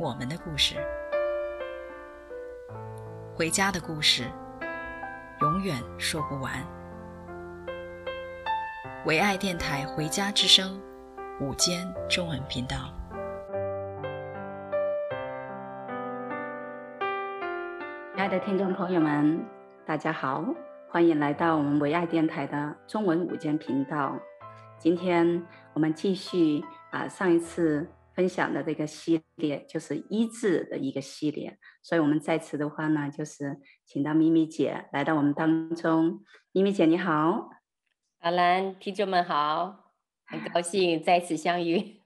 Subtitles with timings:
[0.00, 0.76] 我们的故事，
[3.36, 4.24] 回家的故事，
[5.42, 6.50] 永远说不完。
[9.04, 10.80] 唯爱电台《回家之声》
[11.44, 12.76] 午间中文频道，
[18.14, 19.44] 亲爱的听众朋友们，
[19.84, 20.42] 大家好，
[20.88, 24.18] 欢迎来到我们唯爱电台的中文午间频道。
[24.78, 27.86] 今天我们继续啊，上一次。
[28.20, 36.22] 分享的这个系列就是医治的一个系列，所以我们在此的话呢，就是请到咪咪姐来到我们当中。
[36.52, 37.48] 咪咪姐你好，
[38.18, 39.94] 阿兰，听众们好，
[40.26, 42.02] 很高兴再次相遇。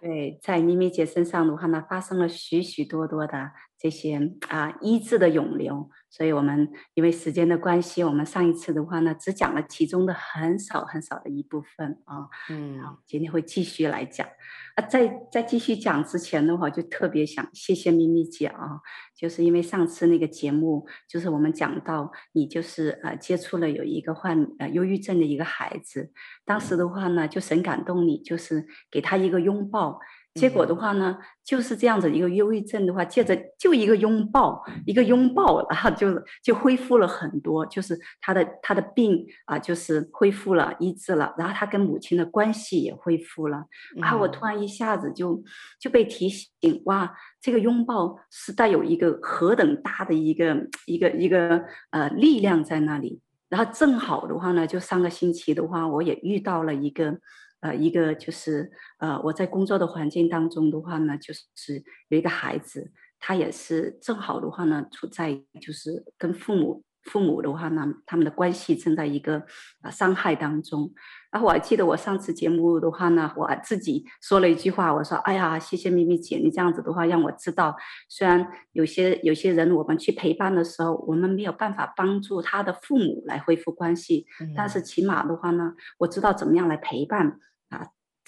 [0.00, 12.26] 对，在咪咪姐身上的话呢，发生了许许多多的这些啊医治的涌流，所以我们因为时间的关系，我们上一次的话呢，只讲了其中的很少很少的一部分啊。
[12.50, 14.26] 嗯，好，今天会继续来讲。
[14.74, 18.80] 啊，在在继续讲之前的话，就特别想谢谢咪咪姐啊，
[19.16, 26.12] 就是因为上次那个节目，就是我们讲到你就是呃接触了有一个患呃忧郁症的一个孩子，
[26.44, 30.00] 当时的话呢，就神感动你，就是给他一个拥抱。
[30.38, 36.06] 结果的话呢，就是这样子一个忧郁症的话，借着就一个拥抱，一个拥抱，然后就
[36.42, 43.64] 就恢复了很多，就是他的他的病啊，就是恢复了，医治了，然后他跟母亲的关系也恢复了。
[43.96, 45.42] 然后我突然一下子就
[45.80, 46.48] 就被提醒，
[46.84, 53.20] 哇，这个拥抱是带有一个何等大的一个一个一个呃力量在那里。
[53.48, 57.18] 然后正好的话呢，就上个星期的话，我也遇到了一个。
[57.60, 66.84] 呃，一个就是呃，我在工作的环境当中的话呢，就是有一个孩子，他也是正好的话呢，处在就是跟父母。
[67.08, 69.42] 父母的话呢，他们的关系正在一个
[69.80, 70.92] 啊伤害当中。
[71.30, 77.76] 然后我还记得我上次节目的话呢，我自己说了一句话，我说：“哎呀，谢谢咪咪姐，你这样子的话让我知道，
[78.08, 87.36] 虽然有些有些人我们去陪伴的时候，我们没有办法帮助他的父母来恢复关系，嗯、但是起码的话呢，我知道怎么样来陪伴啊。”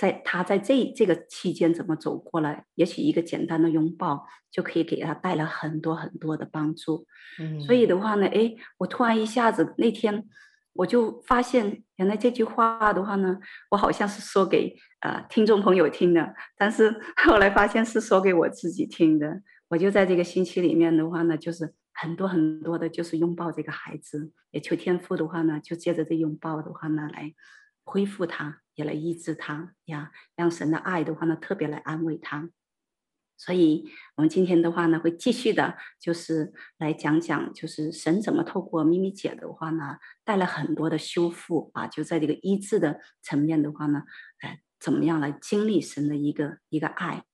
[0.01, 2.65] 在他在这这个期间怎么走过来？
[2.75, 7.07] 也许一个简单的拥抱就可以给他带来很多很多的帮助。
[7.39, 10.25] 嗯，所以的话呢，哎，我突然一下子那天
[10.73, 13.39] 我就发现，原来这句话的话呢，
[13.73, 19.43] 我好像是说给呃听众朋友听的，但是 后来发现是说给我自己听的。
[19.69, 27.35] 我就在这个星期里面的话呢，就是很多很多的，就是拥抱这个孩子，也求天赋的话呢，就借着这拥抱的话呢来。
[27.85, 32.51] 恢复他，也来医治他呀，让神的爱的话呢，特别来安慰他。
[33.37, 44.03] 所以，我们今天的话呢，会继续的，就是来讲讲，就是神怎么透过咪咪姐的话呢，带来很多的修复啊，就在这个医治的层面的话呢，
[44.41, 47.25] 哎，怎么样来经历神的一个一个爱？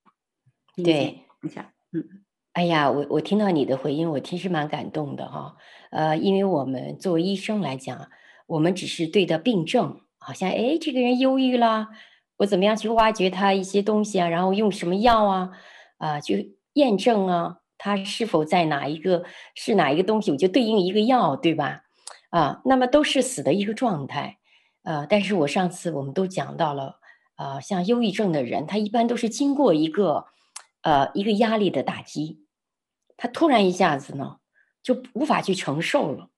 [0.77, 5.57] 对，你讲，嗯，哎呀，我我听到你的回应，我其实蛮感动的哈。
[5.91, 8.09] 呃，因为我们作为医生来讲，
[8.47, 10.03] 我们只是对的病症。
[10.27, 11.87] 好像哎，这个人忧郁了，
[12.39, 14.29] 我怎么样去挖掘他一些东西啊？
[14.29, 15.51] 然后用什么药啊？
[15.99, 19.23] 啊，去验证啊，他是否在哪一个
[19.55, 21.83] 是哪一个东西，我就对应一个药，对吧？
[22.31, 24.39] 啊，那么都是死的一个状态。
[24.83, 26.99] 呃，但是我上次我们都讲到了，
[27.37, 30.27] 呃，像忧郁症的人，他一般都是经过一个
[30.83, 32.41] 呃一个压力的打击，
[33.17, 34.39] 他突然一下子呢
[34.83, 36.31] 就无法去承受了。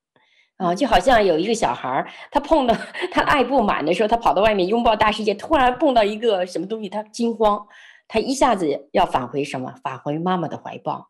[0.59, 2.77] 啊，就好像有一个小孩儿，他碰到
[3.13, 7.65] 他爱不满的时候，他跑到外面拥抱大世界，突然碰到一个什么东西，他惊慌，
[8.09, 9.73] 他一下子要返回什么？
[9.85, 11.09] 返回妈妈的怀抱。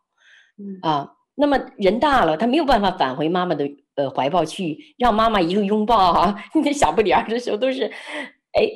[0.82, 6.44] 啊，那么人大了，他没有办法返回妈妈的呃怀抱去，让妈妈一个拥抱啊。
[6.62, 7.84] 那小不点儿的时候都是，
[8.52, 8.68] 哎，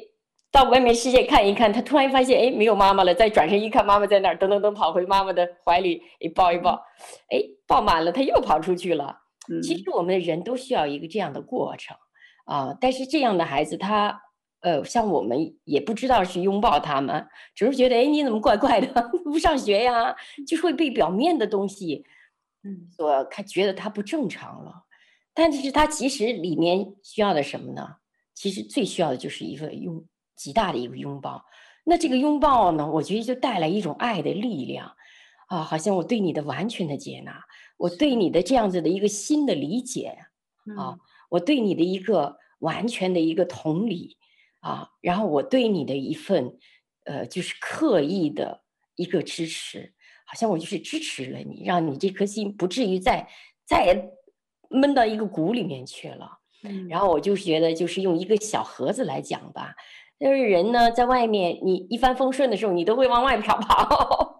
[0.50, 6.80] 到外面世界看一看，他突然发现哎没有妈妈了，再转身一看妈妈在那儿，噔噔噔跑回妈妈的怀里，一抱一抱，
[7.28, 9.18] 哎，抱满了，他又跑出去了。
[9.62, 11.96] 其实我们的人都需要一个这样的过程
[12.44, 14.22] 啊，但是这样的孩子他
[14.60, 20.14] 呃，像我们也不知道去拥抱他们，只是觉得哎，你怎么怪怪的， 不上学呀，
[20.46, 22.04] 就是会被表面的东西
[22.62, 22.88] 嗯。
[22.96, 24.84] 所他觉得他不正常了，
[25.34, 27.96] 但是他其实里面需要的什么呢？
[28.34, 30.04] 其实最需要的就是一个拥
[30.36, 31.44] 极大的一个拥抱，
[31.84, 34.96] 那这个拥抱呢，我觉得就带来一种爱的力量
[35.48, 37.42] 啊，好像我对你的完全的接纳，
[37.76, 40.16] 我对你的这样子的一个新的理解
[40.76, 40.96] 啊，
[41.30, 44.16] 我对你的一个完全的一个同理
[44.60, 46.56] 啊，然后我对你的一份
[47.04, 48.62] 呃，就是刻意的
[48.96, 49.92] 一个支持，
[50.24, 53.28] 好像我就是支持了你，让你这颗心不至于再
[53.66, 54.10] 再
[54.70, 56.38] 闷到一个谷里面去了。
[56.88, 59.74] 然后我就觉得，就是用一个小盒子来讲吧。
[60.20, 64.31] 就是人呢，在外面你一帆风顺的时候，你都会往外跑跑；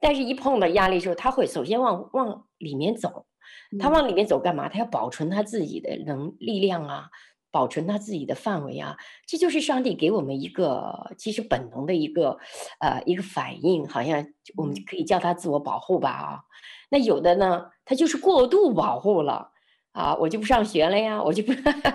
[0.00, 3.26] 但是，一碰到压力的时候，他会首先往往里面走。
[3.78, 4.68] 他往里面走干嘛？
[4.68, 7.08] 他要保存他自己的能力量啊，
[7.50, 8.96] 保存他自己的范围啊。
[9.26, 12.38] 这就是上帝给我们一个其实本能的一个
[12.80, 16.40] 呃一个反应，好像我们可以叫他自我保护吧啊。
[16.90, 19.50] 那有的呢，他就是过度保护了
[19.92, 21.52] 啊，我就不上学了呀，我就不，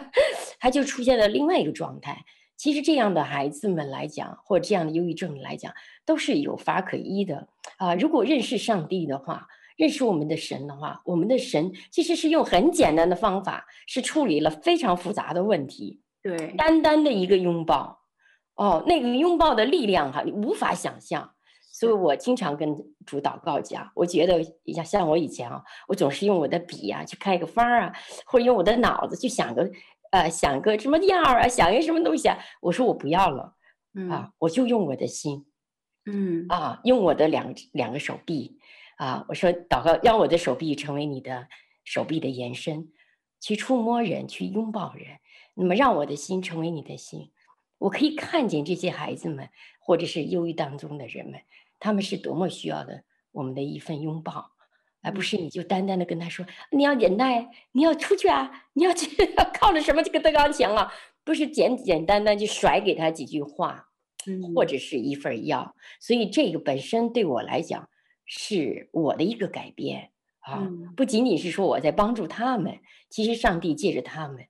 [0.59, 2.25] 他就出现了另外一个状态。
[2.63, 5.73] 其实这样的孩子们来讲，或者这样的忧郁症来讲，
[6.05, 7.93] 都是有法可依的啊。
[7.93, 15.99] 如果认识上帝的话，认识我们的神的话，我们的神其实是用很简单的方法，是处理了非常复杂的问题。
[16.21, 17.99] 对，单单的一个拥抱，
[18.55, 21.31] 哦，那个拥抱的力量哈，你无法想象。
[21.69, 22.69] 所以我经常跟
[23.05, 24.41] 主祷告讲，我觉得
[24.73, 27.91] 像像我以前啊，我总是用我的笔呀、啊、去开个方啊，
[28.25, 29.69] 或者用我的脑子去想个。
[30.13, 31.47] 呃，想个什么样啊？
[31.47, 32.37] 想一个什么东西啊？
[32.61, 33.55] 我说我不要了，
[33.95, 35.47] 嗯、啊，我就用我的心，
[36.05, 38.59] 嗯啊，用我的两两个手臂，
[38.97, 41.47] 啊，我说祷告，让我的手臂成为你的
[41.83, 42.91] 手臂的延伸，
[43.41, 45.17] 去触摸人，去拥抱人，
[45.55, 47.31] 那么让我的心成为你的心，
[47.79, 49.49] 我可以看见这些孩子们，
[49.79, 51.41] 或者是忧郁当中的人们，
[51.79, 54.51] 他们是多么需要的我们的一份拥抱。
[55.03, 59.05] 而不是你就单单的跟他说，你要忍耐，你要出去啊，你要去
[59.53, 60.91] 靠着什么这个德高墙啊？
[61.25, 63.89] 不是简简单单就甩给他几句话，
[64.55, 65.75] 或者是一份药。
[65.99, 67.89] 所以这个本身对我来讲
[68.25, 72.79] 是我的一个改变啊，不仅仅是说我在帮助他们，
[73.09, 74.47] 其实上帝借着他们，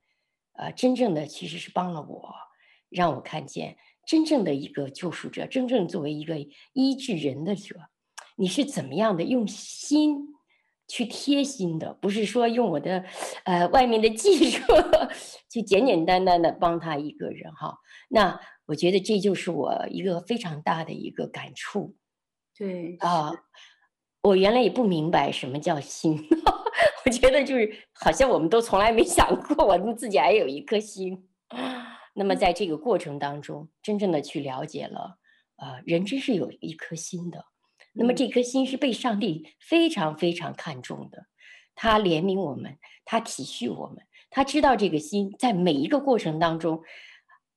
[0.54, 2.34] 呃，真正的其实是帮了我，
[2.90, 3.78] 让我看见
[4.08, 6.38] 真正的一个救赎者，真正作为一个
[6.74, 7.76] 医治人的者，
[8.36, 10.30] 你是怎么样的用心。
[10.88, 13.04] 去贴心的，不是说用我的，
[13.46, 14.62] 呃，外面的技术，
[15.50, 17.78] 去简简单单的帮他一个人哈。
[18.10, 21.96] 那我觉得这就是我一个非常大的一个感触。
[22.58, 23.32] 对啊，
[24.22, 26.18] 我原来也不明白什么叫心，
[27.06, 31.28] 我觉得就是好像我们都从来没想过，我们自己还有一颗心。
[32.16, 35.18] 那么在这个过程当中，真正的去了解了，
[35.58, 37.44] 呃，人真是有一颗心的。
[37.94, 41.28] 那么这颗心是被上帝非常非常看重的，
[41.76, 46.82] 他怜悯我们，他体恤我们，他知道这个心在每一个过程当中，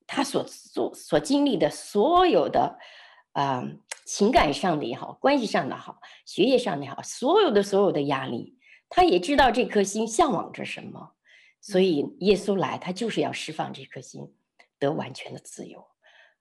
[0.06, 2.78] 他所做所经历的所有的，
[3.32, 8.58] 啊、呃，情感上的也好，关系上的好，学业上的也好，所有的所有的压力，
[8.88, 11.14] 他也知道这颗心向往着什么，
[11.60, 14.34] 所以耶稣来，他就是要释放这颗心，
[14.78, 15.86] 得完全的自由。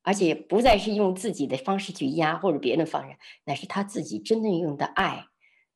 [0.06, 5.26] 而且不再是用自己的方式去压，或者别人的方式，乃是他自己真正用的爱，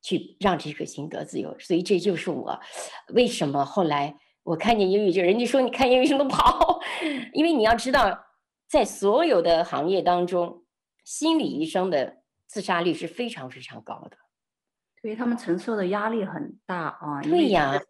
[0.00, 1.54] 去让这颗心得自由。
[1.58, 2.60] 所以这就是我
[3.12, 6.80] 为什么后来我看见忧郁症，人家说你看忧郁症都跑，
[7.34, 8.18] 因为你要知道，
[8.68, 10.62] 在所有的行业当中，
[11.04, 14.16] 心理医生的自杀率是非常非常高的。
[15.02, 17.80] 对他们承受的压力很大啊，对呀，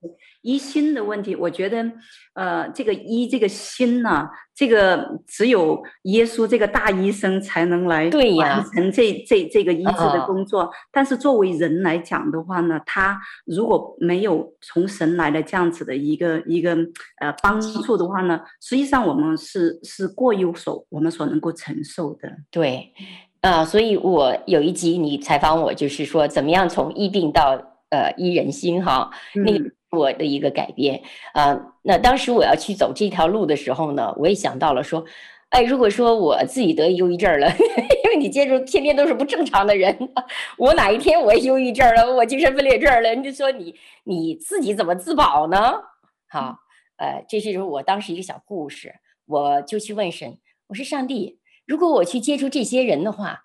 [0.42, 1.90] 医心的问题，我觉得，
[2.34, 10.70] 呃，这个医这个心呢，这个只有耶稣这个大医生才能来完成这这这个医治的工作。
[10.92, 16.76] 但是作为人来讲的话呢，他如果没有从神来的这样子的一个一个
[17.20, 22.30] 呃帮助的话呢，实际上我们是是过于所我们所能够承受的。
[22.52, 22.92] 对。
[23.40, 27.52] 啊，所以我有一集你采访我，就是说怎么样从医病到
[27.88, 31.00] 呃医人心哈，那个我的一个改变
[31.32, 31.58] 啊。
[31.82, 35.02] 那当时我要去走这条路的时候呢，我也想到了说，
[35.48, 37.48] 哎，如果说我自己得忧郁症了，
[38.04, 39.96] 因为你接触天天都是不正常的人，
[40.58, 45.80] 我哪一天我忧郁症了，我精神分裂症了，你就说你你自己怎么自保呢？
[46.28, 46.56] 好，
[46.98, 50.36] 呃，这是我当时一个小故事，我就去问神，
[50.68, 51.39] 我说上帝。
[51.70, 53.44] 如果我去接触这些人的话，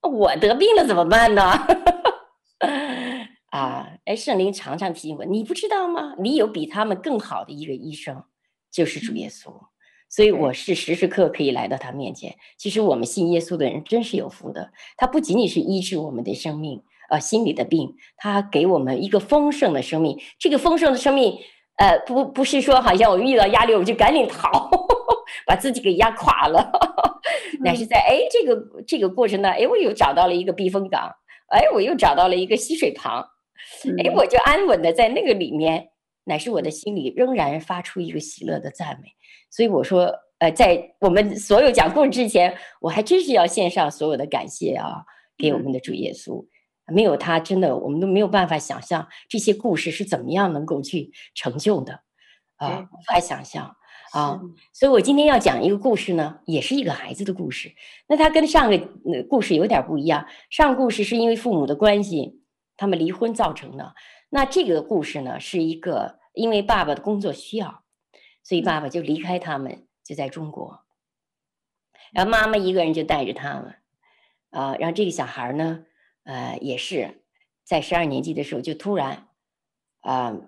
[0.00, 1.42] 我得病了怎么办呢？
[3.50, 6.14] 啊，哎，圣灵常常提醒我，你不知道吗？
[6.20, 8.22] 你有比他们更好的一个医生，
[8.70, 9.52] 就是主耶稣。
[10.08, 12.36] 所以我是时时刻刻可以来到他面前。
[12.56, 20.16] 其实我们信耶稣的人真是有福的，他不仅仅是医治我们的生命，呃，心里的病，他给我们一个丰盛的生命。
[20.38, 21.36] 这个丰盛的生命，
[21.78, 24.70] 呃，不不是说好像我遇到压力我就赶紧逃。
[25.46, 26.70] 把自己给压垮了。
[27.60, 31.10] 乃是在哎这个这个过程呢，哎我又找到了一个避风港，
[31.48, 33.24] 哎我又找到了一个溪水旁，
[34.02, 35.88] 哎我就安稳的在那个里面，
[36.24, 39.08] 乃是我的心里仍然发出一个喜乐的赞美。
[39.50, 45.04] 所以我说，呃，在我们所有讲故事之前，我还真是要献上所有的感谢啊，
[45.36, 46.44] 给我们的主耶稣。
[46.86, 52.00] 没有他，真的我们都没有办法想象这些故事是怎么样能够去成就的，
[52.56, 53.76] 啊，无法想象
[54.12, 54.40] 啊。
[54.72, 57.74] 所以我今天要讲一个故事呢，也是一个孩子的故事。
[58.06, 58.78] 那他跟上个
[59.28, 60.26] 故事有点不一样。
[60.50, 62.40] 上故事是因为父母的关系，
[62.76, 63.94] 他们离婚造成的。
[64.30, 67.82] 那这个故事呢，是一个因为爸爸的工作需要，
[68.42, 70.84] 所以爸爸就离开他们，就在中国，
[72.12, 73.74] 然后妈妈一个人就带着他们，
[74.50, 75.84] 啊，然后这个小孩呢。
[76.24, 77.24] 呃，也是
[77.64, 79.26] 在十二年级的时候就突然，
[80.02, 80.40] 啊、呃，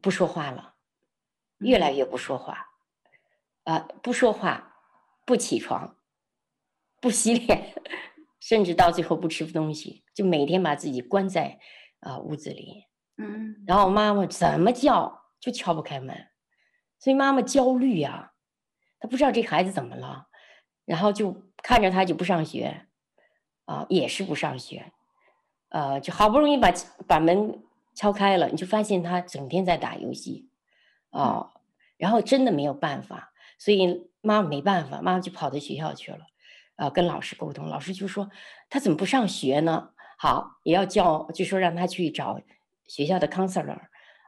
[0.00, 0.74] 不说话了，
[1.58, 2.70] 越来越不说话，
[3.64, 4.76] 啊、呃，不说话，
[5.24, 5.96] 不起床，
[7.00, 7.74] 不洗脸，
[8.40, 11.58] 甚至到最后不吃东西，就每天把自己关在
[12.00, 12.86] 啊、呃、屋子里。
[13.16, 16.28] 嗯，然后妈妈怎么叫就敲不开门，
[16.98, 18.32] 所以妈妈焦虑呀、啊，
[19.00, 20.28] 她不知道这孩子怎么了，
[20.84, 22.84] 然后就看着他就不上学。
[23.68, 24.94] 啊，也是不上学，
[25.68, 26.72] 呃，就好不容易把
[27.06, 27.62] 把门
[27.94, 30.47] 敲开了，你就发现他整天在打游戏，
[31.10, 31.52] 啊，
[31.96, 36.26] 然后真的没有办法，所以妈妈没办法，妈妈就跑到学校去了，
[36.76, 38.30] 啊，跟老师沟通，老师就说
[38.68, 39.90] 他怎么不上学呢？
[40.18, 42.40] 好，也要叫，就说让他去找
[42.86, 43.78] 学校的 counselor，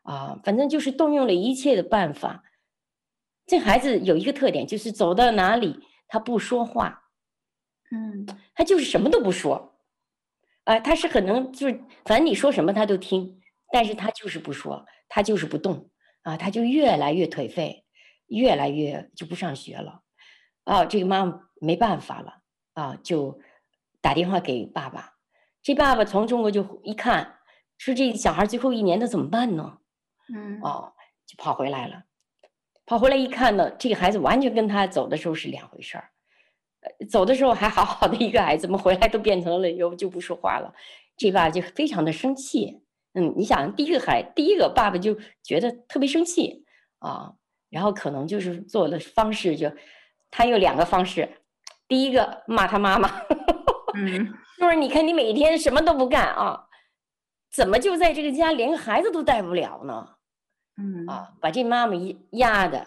[0.04, 2.44] 啊，反正就是动用了一切的办法。
[3.46, 7.08] 这孩子有一个特点，就是走到哪里他不说话。
[7.90, 9.80] 嗯，他就是什么都不说，
[10.62, 13.40] 啊、呃，他是很能就是反正你说什么他都听，
[13.72, 15.90] 但是他就是不说，他就是不动，
[16.22, 17.84] 啊，他就越来越颓废，
[18.26, 20.02] 越来越就不上学了，
[20.64, 22.42] 啊，这个妈妈没办法了，
[22.74, 23.40] 啊，就
[24.00, 25.14] 打电话给爸爸，
[25.62, 27.38] 这爸爸从中国就一看，
[27.78, 29.78] 说这小孩最后一年他怎么办呢？
[30.34, 30.92] 嗯，哦，
[31.26, 32.04] 就跑回来了，
[32.84, 36.10] 跑回来一看呢，这个孩子完全跟他走的时候是两回事儿。
[37.10, 40.74] 走的时候还好好的一个孩子，怎么回来都变成了又就不说话了？
[41.16, 42.82] 这爸爸就非常的生气。
[43.12, 46.64] 嗯，你想第一个孩，第一个爸爸就觉得特别生气
[46.98, 47.34] 啊，
[47.68, 49.72] 然后可能就是做的方式就，
[50.30, 51.42] 他有两个方式，
[51.88, 53.10] 第一个骂他妈妈，
[53.94, 56.66] 嗯，就是你看你每天什么都不干啊，
[57.50, 60.16] 怎么就在这个家连个孩子都带不了呢？
[60.76, 62.86] 嗯，啊，把这妈妈一压的，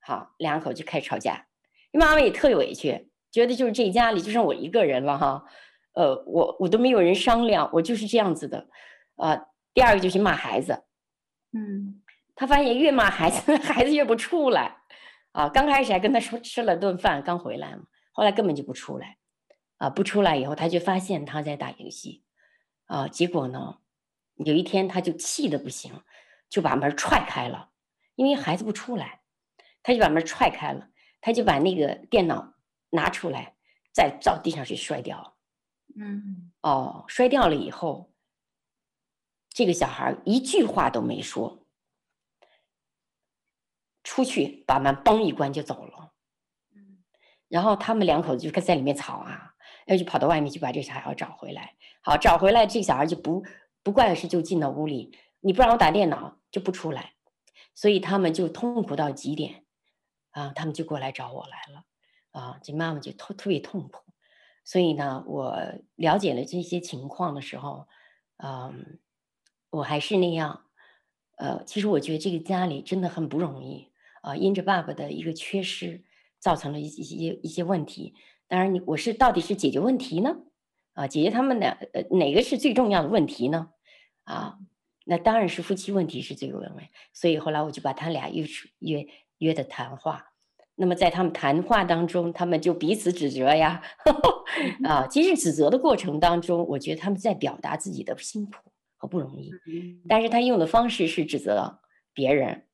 [0.00, 1.46] 好，两口就开始吵架。
[1.90, 5.44] 妈妈也特委屈，觉得就是这家里就剩我一个人了哈，
[5.94, 8.68] 呃，我我都没有人商量，我就是这样子的，
[9.22, 10.82] 呃，第二个就是骂孩子，
[11.52, 12.02] 嗯，
[12.34, 14.78] 他发现越骂孩子， 孩子越不出来，
[15.30, 19.18] 啊，刚开始还跟他说吃了顿饭刚回来嘛，后来根本就不出来，
[19.76, 22.24] 啊，不出来以后他就发现他在打游戏，
[22.86, 23.78] 啊，结果呢，
[24.34, 26.02] 有一天他就气得不行，
[26.48, 27.70] 就把门踹开了，
[28.16, 29.20] 因为孩子不出来，
[29.82, 30.88] 他就把门踹开了。
[31.24, 32.54] 他就把那个电脑
[32.90, 33.54] 拿出来，
[33.94, 35.36] 再照地上去摔掉。
[35.94, 38.11] 嗯，哦，摔掉了以后，
[39.52, 41.66] 这个小孩一句话都没说，
[44.02, 46.12] 出去把门嘣一关就走了。
[46.74, 47.02] 嗯，
[47.48, 49.54] 然后他们两口子就在里面吵啊，
[49.86, 51.76] 然后就跑到外面去把这小孩找回来。
[52.02, 53.44] 好，找回来，这个小孩就不
[53.82, 57.14] 不怪事，就进到屋里，你不让我打电脑就不出来，
[57.74, 59.64] 所以他们就痛苦到极点。
[60.30, 61.84] 啊，他们就过来找我来了，
[62.30, 64.02] 啊，这妈妈就特特别痛苦，
[64.64, 65.54] 所以呢，我
[65.94, 67.86] 了解了这些情况的时候，
[68.38, 68.98] 嗯，
[69.72, 70.62] 我还是那样，
[71.36, 73.88] 呃，其实我觉得这个家里真的很不容易，
[74.22, 76.04] 啊，因着爸爸的一个缺失，
[76.38, 78.14] 造成了一些一些一些问题。
[78.46, 80.36] 当然，你我是到底是解决问题呢？
[80.92, 83.70] 啊，解决他们俩呃哪个是最重要的问题呢？
[84.24, 84.58] 啊，
[85.06, 86.76] 那当然是夫妻问题是最重要的，
[87.12, 89.06] 所以后来我就把他俩约出约。
[89.38, 90.26] 约的谈话，
[90.76, 93.82] 那么在他们谈话当中，他们就彼此指责呀，
[94.86, 98.52] 啊，其实指责的过程当中，我觉得他们在表达自己的辛苦
[99.02, 99.50] 和不容易，
[100.08, 101.80] 但是他用的方式是指责
[102.14, 102.68] 别人，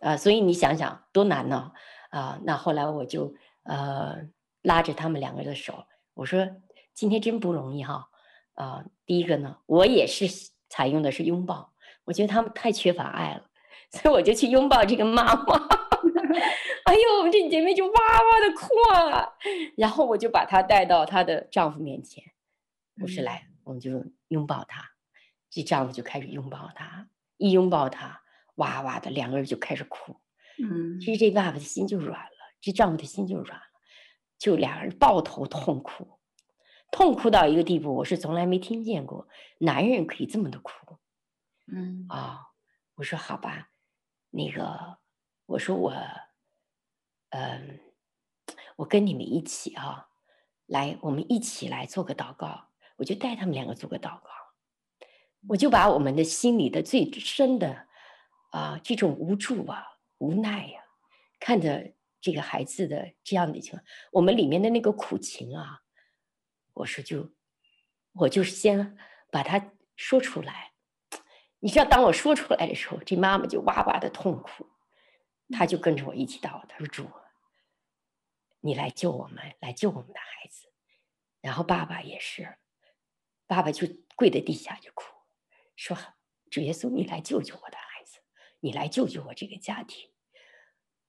[0.00, 1.70] 啊，所以你想想多难呢，
[2.10, 3.32] 啊，那后来我就
[3.62, 4.16] 呃
[4.62, 6.48] 拉着他们两个的手，我说
[6.94, 8.08] 今天真不容易哈，
[8.54, 10.26] 啊，第一个呢，我也是
[10.68, 11.72] 采用的是拥抱，
[12.06, 13.46] 我觉得他们太缺乏爱了。
[13.92, 15.54] 所以我就去拥抱这个妈妈，
[16.86, 19.28] 哎呦，我们这姐妹就哇哇的哭啊，
[19.76, 22.24] 然后我就把她带到她的丈夫面前，
[23.00, 24.89] 我说来，我们就拥抱她，
[25.50, 28.22] 这丈夫就开始拥抱她，一拥抱她，
[28.54, 30.16] 哇哇的，两个人就开始哭，
[30.62, 31.18] 嗯，其实。
[31.18, 32.30] 这爸爸的心就软了，
[32.60, 33.66] 这丈夫的心就软了，
[34.38, 36.18] 就俩人抱头痛哭，
[36.90, 39.28] 痛哭到一个地步，我是从来没听见过
[39.58, 40.98] 男人可以这么的哭。
[41.66, 42.06] 嗯。
[42.08, 42.38] 啊、哦，
[42.94, 43.70] 我说好吧，
[44.30, 44.98] 那个
[45.46, 45.92] 我说我，
[47.30, 47.80] 嗯，
[48.76, 50.08] 我跟你们一起啊，
[50.66, 54.30] 来，我们一起来做个祷告，我就带他们两个做个祷告，
[55.48, 57.86] 我就把我们的心里的最深的
[58.50, 59.86] 啊这种无助啊。
[60.18, 60.84] 无奈呀、
[61.38, 63.82] 看着这个孩子的这样的情况，
[64.12, 65.80] 我们里面的那个苦情啊，
[66.74, 67.32] 我说就，
[68.12, 68.98] 我就先
[69.32, 70.72] 把它说出来。
[71.60, 74.68] 你知道，当我说出来的时候，这妈妈就哇哇的痛哭，
[75.48, 77.10] 她就跟着我一起祷，她说：“主，
[78.60, 80.68] 你来救我们，来救我们的孩子。”
[81.40, 82.58] 然后爸爸也是，
[83.46, 85.04] 爸爸就跪在地下就哭，
[85.80, 85.96] 说
[86.50, 88.18] ：“主耶稣，你来救救我的孩子，
[88.60, 90.10] 你来救救我这个家庭。”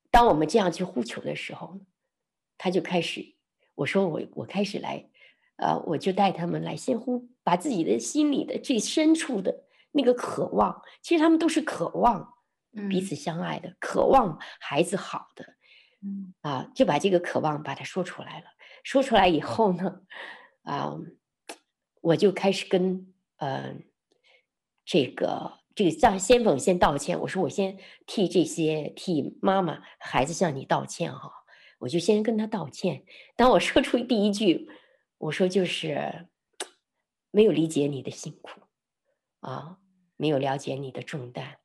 [0.10, 1.82] 当我们这样去呼求的时候，
[2.58, 3.36] 他就开始，
[3.75, 5.10] 我说我我开始来，
[5.58, 12.34] 呃，我就带他们来先呼，把自己的心里的最深处的那个渴望，其实他们都是渴望
[12.90, 15.58] 彼此相爱的，嗯、渴望孩子好的，
[16.01, 18.46] 嗯啊，就把这个渴望把它说出来了。
[18.86, 20.01] 说出来以后呢，
[20.63, 20.98] 啊，
[22.00, 23.75] 我就开始跟呃
[24.92, 25.60] 这个。
[25.74, 31.32] 这个向先锋先道歉，我说我先替这些替妈妈孩子向你道歉哈，
[31.80, 33.06] 我就先跟他道歉。
[33.38, 34.70] 当我说出第一句，
[35.18, 36.28] 我说就是
[37.32, 38.60] 没有理解你的辛苦
[39.40, 39.77] 啊，
[40.18, 41.60] 没有了解你的重担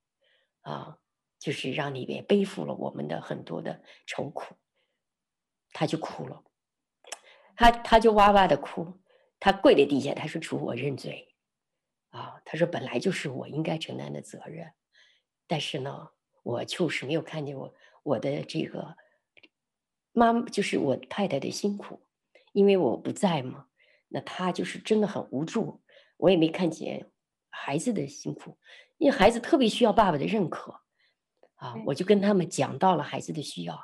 [0.60, 0.98] 啊，
[1.40, 4.54] 就是让你也背负了我们的很多的愁苦，
[5.72, 6.44] 他就哭了，
[7.56, 9.00] 他他就哇哇的哭，
[9.40, 11.34] 他跪在地下，他说主，我认罪。
[12.10, 14.72] 啊，他说本来就是我应该承担的责任，
[15.46, 16.10] 但是呢，
[16.42, 18.96] 我就是没有看见我我的这个
[20.12, 22.06] 妈，就是我太太的辛苦，
[22.52, 23.66] 因为我不在嘛，
[24.08, 25.82] 那他就是真的很无助，
[26.16, 27.10] 我也没看见
[27.50, 28.56] 孩子的辛苦，
[28.96, 30.80] 因为孩子特别需要爸爸的认可，
[31.56, 33.78] 啊，我就跟他们讲到了孩子的需要，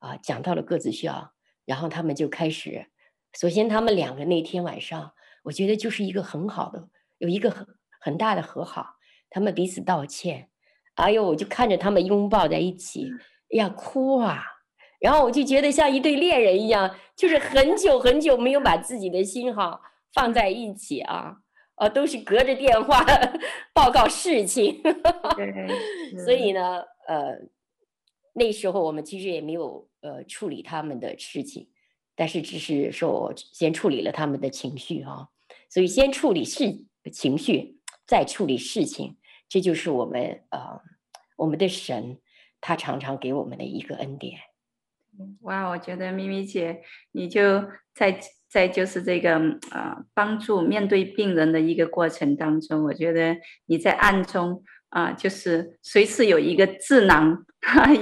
[0.00, 1.32] 啊，讲到了各自需要，
[1.64, 2.90] 然后他们就开始，
[3.32, 6.90] 首先他们两个那天晚上，我觉得就是一个很好的。
[7.20, 7.66] 有一个很
[8.00, 8.96] 很大的和好，
[9.28, 10.48] 他们彼此道歉，
[10.94, 13.08] 哎呦，我就看着他们拥抱在一起，
[13.52, 14.42] 哎呀，哭啊！
[14.98, 19.80] 然后我就觉得像一对恋人一样，就是很久很久没有把自己的心哈
[20.12, 21.36] 放在一起啊，
[21.76, 23.04] 啊，都是隔着电话
[23.74, 24.82] 报告事情。
[26.24, 27.38] 所以呢，呃，
[28.32, 31.68] 那时候我们其实也没有呃处理他们的事情，
[32.16, 35.28] 但是只是说我先处理了他们的情绪哈，
[35.68, 36.86] 所以先处理事。
[37.12, 39.16] 情绪在处理事情，
[39.48, 40.80] 这就是我们呃，
[41.36, 42.18] 我们的神，
[42.60, 44.40] 他常常给我们的一个恩典。
[45.42, 46.82] 哇，我觉得咪咪姐，
[47.12, 49.38] 你就在在就是这个
[49.70, 53.36] 呃，帮助面对病人的一个过程当中，我觉得
[53.66, 57.44] 你在暗中啊、就是随时有一个智囊，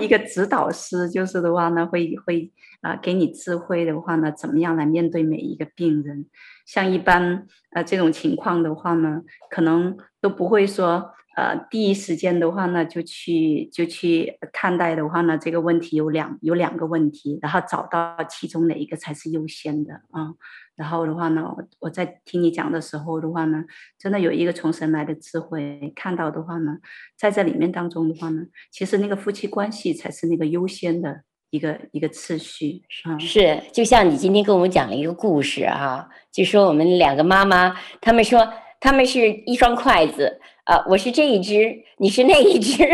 [0.00, 6.26] 一个指导师，就是的话呢，会会啊、给你智慧的话呢，怎么样来面对每一个病人。
[6.64, 20.34] 像一般呃这种情况的话呢，可能都不会说呃第一时间的话呢就去就去看待的话呢，这个问题有两有两个问题，然后找到其中哪一个才是优先的啊、
[20.74, 23.64] 然后的话呢，我我在听你讲的时候的话呢，
[23.98, 26.78] 真的有一个从神来的智慧，看到的话呢，
[27.16, 31.22] 在这里面当中的话呢，其实那个夫妻关系才是那个优先的。
[31.50, 38.46] 一个一个次序，嗯，是，就像你今天跟我们讲了一个故事啊，就说我们两个妈妈，他们说
[38.78, 42.84] 他们是一双筷子啊，我是这一只，你是那一只，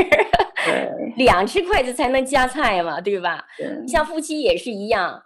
[1.17, 3.45] 两只筷子才能夹菜嘛，对吧？
[3.59, 5.25] 对，像夫妻也是一样，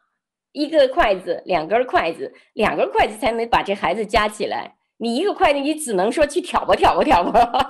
[0.53, 7.53] 一个筷子，两根筷子，两根筷子才能把这孩子夹起来，你一个筷子，你只能说去挑拨挑拨挑吧。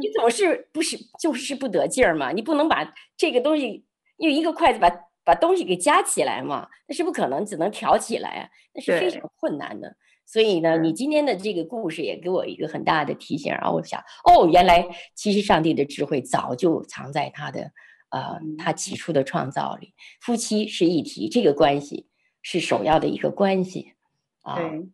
[0.00, 2.32] 你总是不是就是不得劲儿嘛？
[2.32, 3.84] 你不能把这个东西
[4.16, 4.90] 用一个筷子把
[5.22, 6.66] 把东西给夹起来嘛？
[6.86, 9.94] 那是不可能，只能挑起来啊，那是非常困难的。
[10.30, 13.50] 所以呢，你今天的这个故事也给我一个很大的提醒。
[13.50, 17.72] 然后我想，哦，原来其实上帝的智慧早就藏在他的
[18.10, 19.94] 呃他起初的创造里。
[20.20, 22.08] 夫妻是一体，这个关系
[22.42, 23.94] 是首要的一个关系
[24.42, 24.56] 啊。
[24.56, 24.88] 对，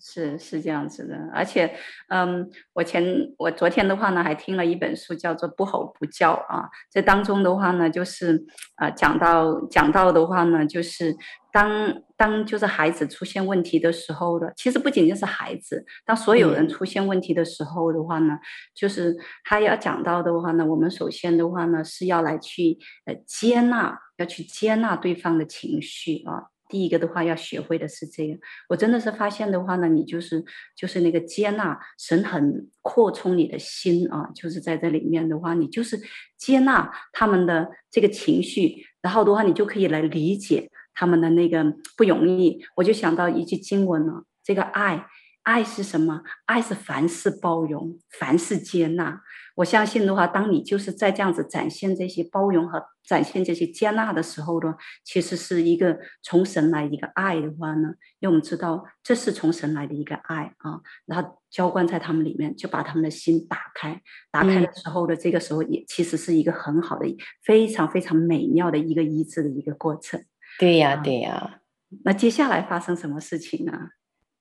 [0.00, 1.74] 是是这样子的，而且，
[2.08, 3.04] 嗯，我前
[3.38, 6.68] 我昨天的话呢，还听了一本书，叫做《不吼不叫》啊。
[6.90, 11.16] 这当中的话呢，就是啊、呃，讲到讲到的话呢，就是
[11.52, 18.40] 当当就是孩子出现问题的时候的，其实不仅仅是孩子，当所有人出现问题的时候的话呢，嗯、
[18.74, 26.50] 就是他要讲到的话呢，我们首先的话呢，是要来去呃接纳，要去接纳对方的情绪啊。
[26.74, 28.36] 第一个的话，要学会的是这个。
[28.68, 35.96] 我真的是发现的话呢，你就是就是那个接纳，神很扩充你的心啊，就是在这里面的话，你就是
[36.36, 41.64] 接纳他们的这个情绪，然后的话，你就可以来理解他们的那个
[41.96, 42.60] 不容易。
[42.74, 45.06] 我就想到一句经文了，这个爱。
[45.44, 46.22] 爱是什么？
[46.46, 49.20] 爱是凡事包容，凡事接纳。
[49.56, 64.00] 我相信的话，当你就是在这样子展现这些包容和展现这些接纳的时候呢，其实是一个从神来的一个爱的话呢，因为我们知道这是从神来的一个爱啊，然后浇灌在他们里面，就把他们的心打开。
[64.32, 67.06] 打开的时候的这个时候，也其实是一个很好的、
[67.44, 70.24] 非常非常美妙的一个医治的一个过程。
[70.58, 71.60] 对呀，对呀。
[72.04, 73.90] 那接下来发生什么事情呢？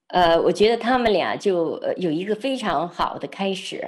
[0.08, 3.84] 呃，我觉得他们俩就有一个非常好的开始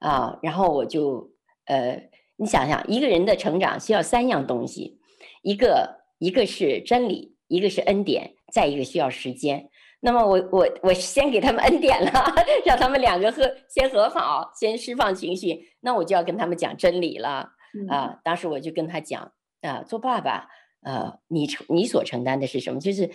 [0.00, 1.30] 啊，然后我就
[1.64, 4.98] 呃，你想想，一个人的成长需要三样东西，
[5.42, 9.70] 一个一个是真理，一个是恩典，再一个需要时间。
[10.00, 12.10] 那么我我我先给他们恩典了，
[12.66, 17.48] 让他们两个和先和好，先释放情绪，那我就要跟他们讲真理了
[17.88, 18.18] 啊。
[18.22, 20.48] 当时我就跟他讲啊，做爸爸，
[20.82, 22.78] 呃，你承你所承担的是什么？
[22.78, 23.10] 就是。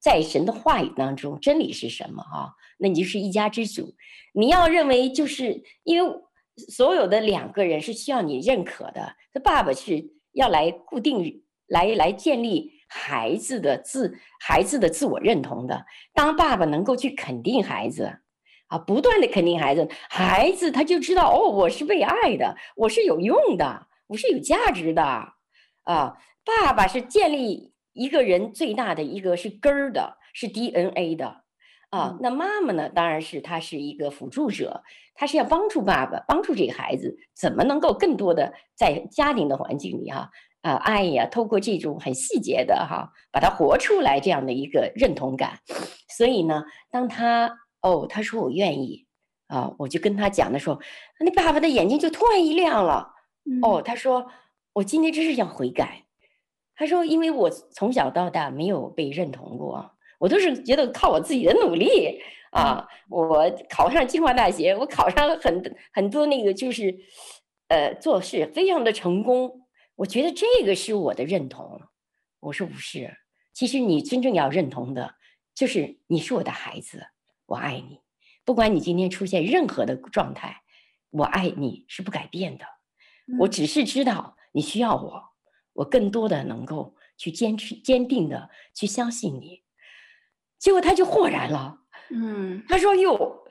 [0.00, 2.22] 在神的话语当中，真理是什么？
[2.22, 3.94] 哈，那你就是一家之主。
[4.34, 6.14] 你要认为，就是因为
[6.56, 9.14] 所有的两个人是需要你认可的。
[9.32, 15.84] 这爸爸是要来固定、来来建立孩子的自孩子的自我认同的。
[16.14, 18.18] 当爸爸能够去肯定孩子，
[18.68, 25.02] 啊，不断的肯定孩子，孩子他就知道哦，我是被爱的，我是有用的，我是有价值的。
[25.82, 27.71] 啊，爸爸是建立。
[27.92, 31.42] 一个人最大的一个是根儿的，是 DNA 的，
[31.90, 32.88] 啊，那妈妈呢？
[32.88, 34.82] 当然是她是一个辅助者，
[35.14, 40.30] 她是要帮助爸爸，帮助这个孩子怎么能够更多的在家庭的环境里哈，
[40.62, 45.58] 啊，爱呀，透过这种很细节的哈，把它活出来这样的一个认同感。
[46.16, 49.06] 所以呢，当他哦，他说我愿意
[49.48, 50.80] 啊，我就跟他讲的时候，
[51.20, 53.12] 那爸爸的眼睛就突然一亮了，
[53.62, 54.28] 哦，他说
[54.72, 56.04] 我今天真是要悔改。
[56.74, 66.96] 他说：“因为我从小到大没有被认同过，我都是觉得靠我自己的努力啊，我考上清华大学，我考上了很很多那个就是，
[67.68, 69.66] 呃，做事非常的成功。
[69.96, 71.82] 我觉得这个是我的认同。
[72.40, 73.18] 我说不是，
[73.52, 75.14] 其实你真正要认同的，
[75.54, 77.06] 就是你是我的孩子，
[77.46, 78.00] 我爱你，
[78.44, 80.62] 不管你今天出现任何的状态，
[81.10, 82.64] 我爱你是不改变的。
[83.40, 85.31] 我只是知道你需要我。”
[85.74, 89.62] 我更多的能够去坚持、坚定的去相信你，
[90.58, 91.78] 结果他就豁然了。
[92.10, 93.44] 嗯，他说：“哟，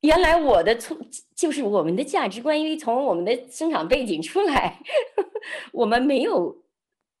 [0.00, 0.96] 原来我的从
[1.34, 4.80] 就是我们的价值观，因为从我们的生长背景出来，
[5.72, 6.64] 我们没有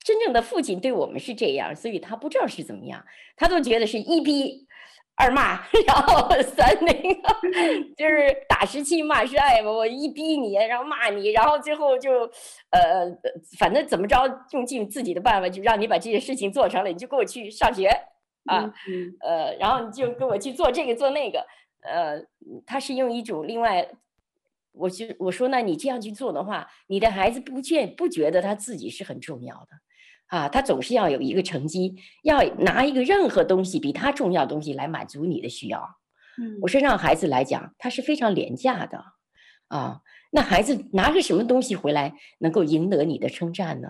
[0.04, 3.04] 真正的父亲对我们是这样，所以他不知道是怎么样，
[3.36, 4.67] 他都觉得是一逼。”
[5.18, 7.34] 二骂，然后三那个
[7.96, 9.70] 就是打是亲，骂是爱嘛。
[9.70, 12.22] 我一逼你，然后骂你，然后最后就，
[12.70, 13.10] 呃，
[13.58, 14.16] 反正怎么着，
[14.52, 17.88] 用尽自己的办法，就让你把这些事情做成了，你就跟我去上学
[18.44, 18.72] 啊，
[19.20, 21.44] 呃，然后你就跟我去做这个做那个，
[21.82, 22.22] 呃，
[22.64, 23.88] 他是用一种另外，
[24.70, 29.70] 我就我说，那你这样去做的话，你的孩子不见不觉得他自己是很重要的。
[30.28, 35.96] 啊，他总是要有一个成绩，要拿一个任何东西比他重要的东西来满足你的需要。
[36.40, 39.04] 嗯，我说让孩子来讲，他是非常廉价的。
[39.68, 43.88] 啊，那孩子拿个什么东西回来能够赢得你的称赞呢？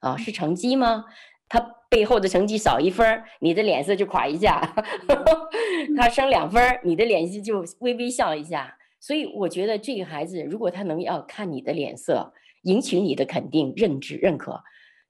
[0.00, 1.04] 啊，是成绩吗？
[1.48, 4.60] 他背后的成绩少一分，你的脸色就垮一下；
[5.96, 8.76] 他升两分，你的脸色就微微笑一下。
[9.00, 14.62] 所以我觉得这个孩子，如果他能要看你的脸色，赢取你的肯定、认知、认可。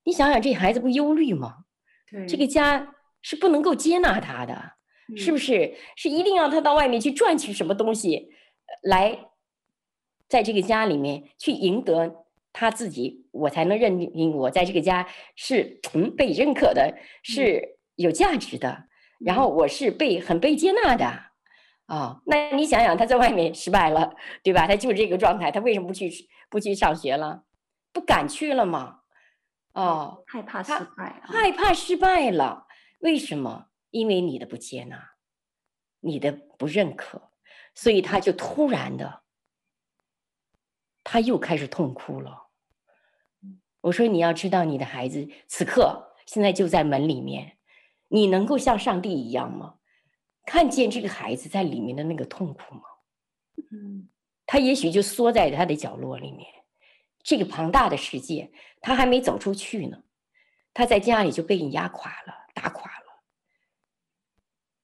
[0.05, 1.65] 你想想，这孩子不忧虑吗？
[2.11, 4.73] 对，这个家是不能够接纳他的，
[5.09, 5.75] 嗯、是不是？
[5.97, 8.31] 是一定要他到外面去赚取什么东西，
[8.83, 9.27] 来，
[10.29, 18.87] 在这个家里面去赢得他自己，我才能认定我在这个家是嗯被认可的，是有价值的，嗯、
[19.27, 21.29] 然后我是被很被接纳的啊、
[21.87, 22.23] 哦。
[22.27, 24.67] 那你想想，他在外面失败了，对吧？
[24.67, 26.11] 他就是这个状态，他为什么不去
[26.49, 27.45] 不去上学了？
[27.93, 29.00] 不敢去了吗？
[29.73, 32.67] 哦，害怕失败，害怕失败了。
[33.01, 33.71] 为什么？
[33.91, 35.15] 因为你的不接纳，
[36.01, 37.31] 你的不认可，
[37.75, 39.23] 所以他就突然的，
[41.03, 42.49] 他又开始痛哭了。
[43.81, 47.59] 我说，你要知道，你的孩子此刻现在就在门里面，
[48.09, 49.77] 你能够像上帝一样吗？
[50.45, 52.83] 看见这个孩子在里面的那个痛苦吗？
[53.73, 54.09] 嗯，
[54.47, 56.49] 他也许就缩在他的角落里面，
[57.23, 60.03] 这个庞大的世界，他还没走出去呢，
[60.73, 63.07] 他在家里就被你压垮了，打垮了。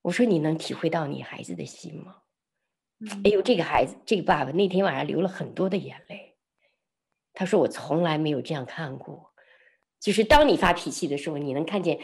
[0.02, 2.22] 我说，你能体会到你孩子的心吗？
[3.24, 6.36] 哎呦，这个孩子，这个爸爸那天晚上流了很多的眼泪。
[7.34, 9.32] 他说：“我从来没有这样看过，
[10.00, 12.00] 就是当你发脾气的时候，你能看见。”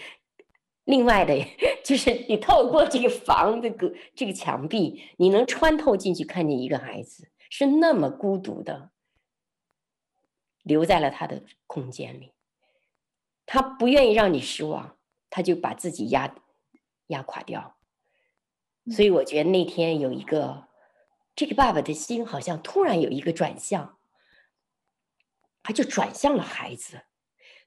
[0.84, 1.38] 另外的，
[1.84, 8.90] 就是你透过这个房的个这个墙壁，你能穿透进去，看见一个孩子是那么孤独的，
[10.62, 12.32] 留在了他的空间里。
[13.46, 14.98] 他不愿意让你失望，
[15.28, 16.34] 他就把自己压
[17.08, 17.76] 压垮掉。
[18.90, 20.68] 所以我觉得那天有一个
[21.34, 23.98] 这个爸爸的心，好像突然有一个转向，
[25.62, 27.02] 他就转向了孩子。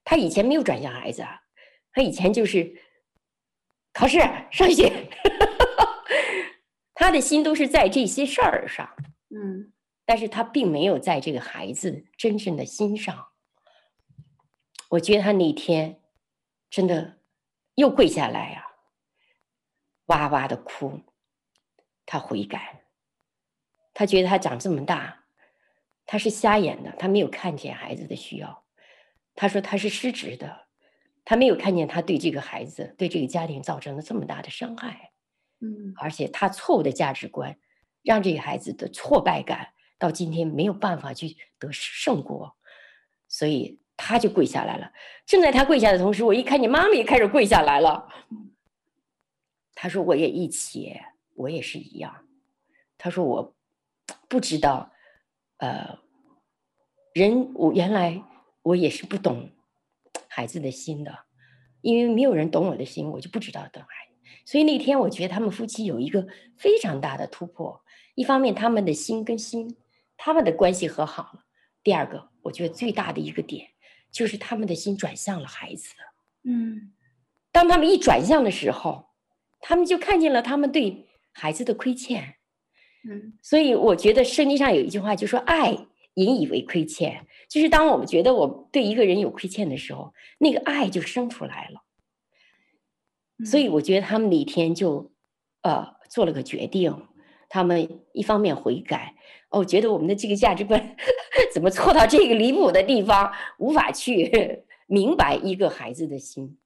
[0.04, 1.42] 他以前没有转向孩子啊，
[1.92, 2.82] 他以前就是。
[3.98, 4.20] 考试
[4.52, 5.10] 上学，
[6.94, 8.94] 他的心都是在这些事儿上，
[9.34, 9.72] 嗯，
[10.06, 13.28] 但是他并没有在这个孩子真正的心上。
[14.90, 16.02] 我觉得他那天
[16.70, 17.20] 真的
[17.76, 18.66] 又跪下来呀、啊，
[20.06, 21.02] 哇哇的哭，
[22.06, 22.84] 他悔改，
[23.94, 25.26] 他觉得他长这么大，
[26.06, 28.66] 他是瞎眼的，他没有看见孩子的需要，
[29.34, 30.66] 他说他是失职的。
[31.28, 35.12] 他没有看见他对这个孩子、对这个家庭造成了这么大的伤害，
[35.60, 37.58] 嗯，而且他错误的价值观，
[38.04, 42.56] 让这个孩子的挫败感到今天没有办法去得胜过，
[43.28, 44.92] 所以他就跪下来了。
[45.26, 48.08] 正在他跪下的同时，我一看见妈妈也开始跪下来了。
[49.74, 51.00] 他说：“我也一起，
[51.34, 52.28] 我也是一样。”
[52.98, 53.56] 他说：“我
[54.30, 54.92] 不知道，
[55.58, 56.00] 呃，
[57.14, 58.24] 人我原来
[58.62, 59.50] 我也是不懂。”
[60.28, 61.18] 孩子的心的，
[61.82, 64.16] 因为没有人懂我的心，我就不知道懂孩子。
[64.46, 66.28] 所以那天我觉得他们夫妻有一个
[66.58, 67.82] 非常大的突破。
[68.16, 69.78] 一方面，他们的心跟心，
[70.18, 71.40] 他们的关系和好了；
[71.84, 73.68] 第二个，我觉得最大的一个点
[74.12, 75.94] 就是他们的心转向了孩子。
[76.44, 76.94] 嗯，
[77.52, 79.10] 当他们一转向的时候，
[79.60, 82.36] 他们就看见了他们对孩子的亏欠。
[83.10, 85.88] 嗯，所以我觉得圣经上有一句话，就说爱。
[86.18, 91.84] 引以为亏欠，就是当我们觉得我对一个人有亏欠的时候，那个爱就生出来了。
[93.46, 95.12] 所以我觉得他们那天就，
[95.62, 97.06] 呃，做了个决定，
[97.50, 99.16] 他们一方面悔改，
[99.56, 100.96] 哦，觉得我们的这个价值观
[101.54, 106.58] 怎么错到这个离谱的地方，无法去 明白一个孩子的心，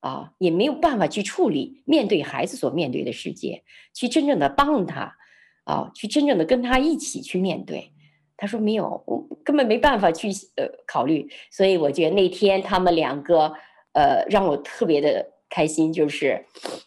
[0.00, 3.62] 啊，也没有办法去处理面对孩子所面对的世界，
[3.94, 5.16] 去真正的帮他，
[5.62, 7.92] 啊，去真正的跟他一起去面对。
[8.36, 13.52] 他说没有，我根本没办法去呃考虑，所以我觉得那天他们两个
[13.92, 16.44] 呃让我特别的开心，就是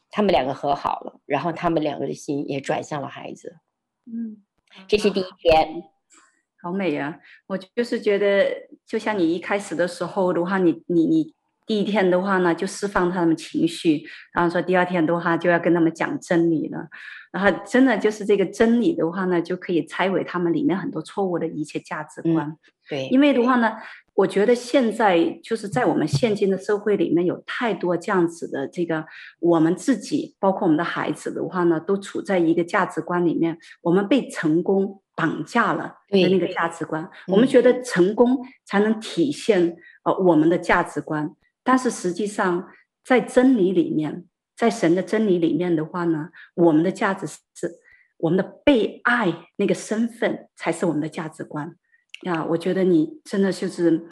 [0.09, 3.57] 他们两个和好了，然后他们两个的心也转向了孩子。
[4.05, 4.43] 嗯，
[4.87, 5.83] 这是第一天，
[6.61, 7.19] 好美呀！
[7.47, 11.33] 我就是觉得，就像你一开始的时候的话，你你你
[11.65, 16.87] 第一天的话呢，就释放他们情绪，然后说第二天的话就要跟他们讲真理了。
[17.31, 22.45] 然后真的就是这个真理的话呢，就可以拆毁他们里面很多错误的一切价值观。
[22.45, 22.57] 嗯、
[22.89, 23.71] 对，因为的话呢，
[24.15, 29.05] 我觉得现在就是在我们现今的社会里面有太多这样子的这个，
[29.39, 37.09] 我们自己包括我们的孩子的话呢，都处在一个价值观里面，我们被成功绑架了的那个价值观。
[37.27, 41.31] 我们觉得成功才能体现呃我们的价值观，
[41.63, 42.67] 但是实际上
[43.03, 44.25] 在真理里面。
[44.57, 47.79] 在神的真理里面的话呢，我们的价值是
[48.17, 51.75] 我们的被爱那个身份才是我们的价值观
[52.25, 52.45] 呀。
[52.47, 54.07] 我觉得你真的就是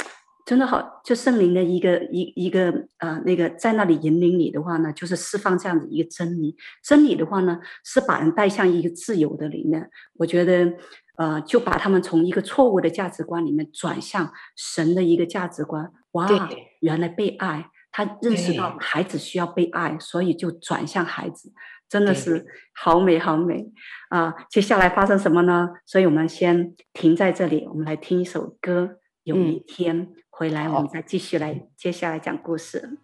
[0.47, 6.55] 真的好，就圣灵的一个一一个、呃、那个在那里引领你的话呢，就是释放这样子一个真理。
[6.83, 9.91] 真理的话呢，是把人带向一个自由的里面。
[10.15, 10.73] 我觉得
[11.17, 15.91] 呃，就把他们从一个错误的价值观里面转向神的一个价值观。
[16.11, 16.49] 哇，
[16.81, 17.69] 原来被爱。
[17.91, 21.51] 他认识到孩子需要被爱，所以就转向孩子，
[21.89, 23.65] 真的是好美好美
[24.09, 24.33] 啊、呃！
[24.47, 25.69] 接下来发生什么呢？
[25.87, 28.81] 所以我们先停在这里，我们来听一首歌。
[28.83, 32.99] 嗯、有一天回来，我们再继续来接下来讲故事。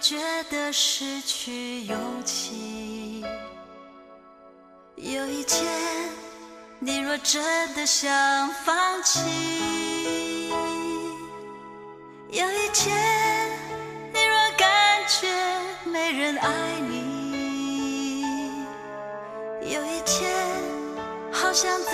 [0.00, 0.16] 觉
[0.50, 3.22] 得失去勇气，
[4.96, 5.70] 有一天
[6.78, 9.20] 你若真的想放弃，
[12.30, 12.96] 有一天
[14.14, 15.28] 你若感觉
[15.84, 16.48] 没人爱
[16.88, 18.24] 你，
[19.60, 20.34] 有一天
[21.30, 21.90] 好想走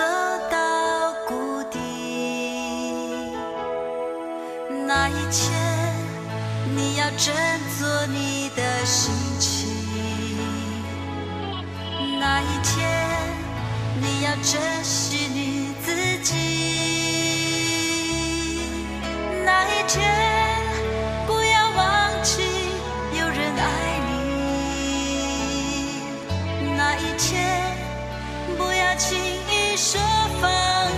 [0.49, 1.81] 到谷底，
[4.87, 5.67] 那一天。
[6.79, 7.35] 你要振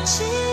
[0.08, 0.47] 心。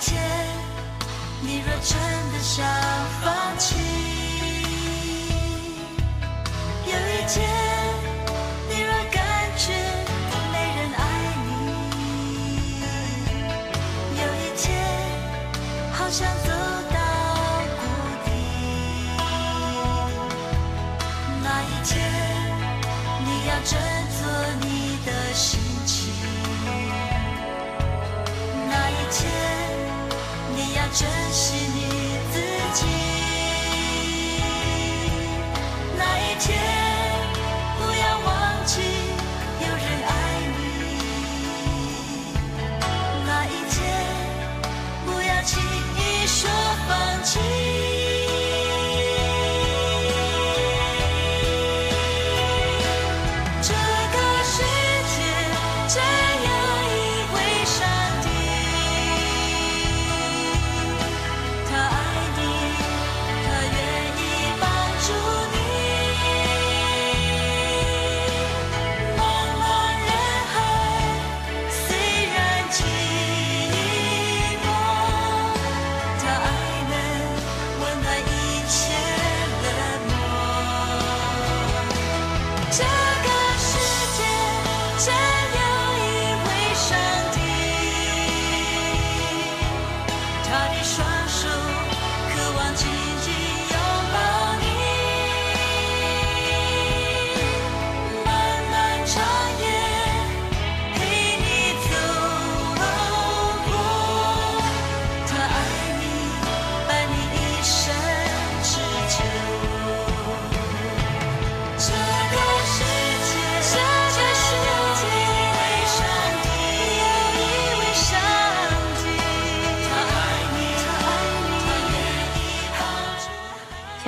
[0.00, 0.14] 见
[1.40, 1.98] 你若真
[2.32, 2.64] 的想
[3.20, 4.03] 放弃
[30.94, 31.08] 亲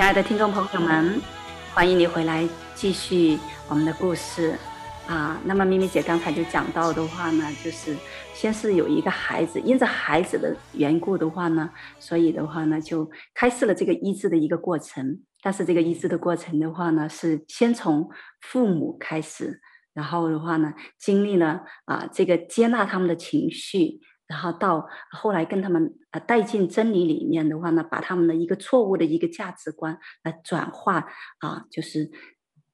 [0.07, 1.21] 亲爱的听众朋友们，
[1.73, 3.37] 欢迎你回来继续
[3.67, 4.57] 我们的故事
[5.05, 5.37] 啊。
[5.43, 7.93] 那么咪咪姐刚才就讲到的话呢，就是
[8.33, 15.19] 先是有一个孩子，因着孩子的缘故的话呢，所以的话呢就开始了这个医治的一个过程。
[15.43, 19.59] 但是这个医治的过程的话呢，是先从父母开始，
[19.93, 23.99] 然后的话呢，经历了啊这个接纳他们的情绪。
[24.27, 31.07] 然后到后来跟他们呃带进真理里面的话呢，把他们的一个错误的一个价值观来转化
[31.39, 32.11] 啊，就是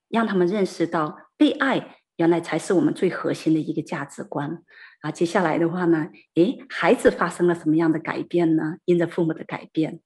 [0.09, 4.63] 让他们认识到被爱原来才是我们最核心的一个价值观
[5.01, 5.11] 啊。
[5.11, 8.77] 接下来的话呢，诶，孩子发生了什么样的改变呢？
[8.85, 9.99] 因着父母的改变。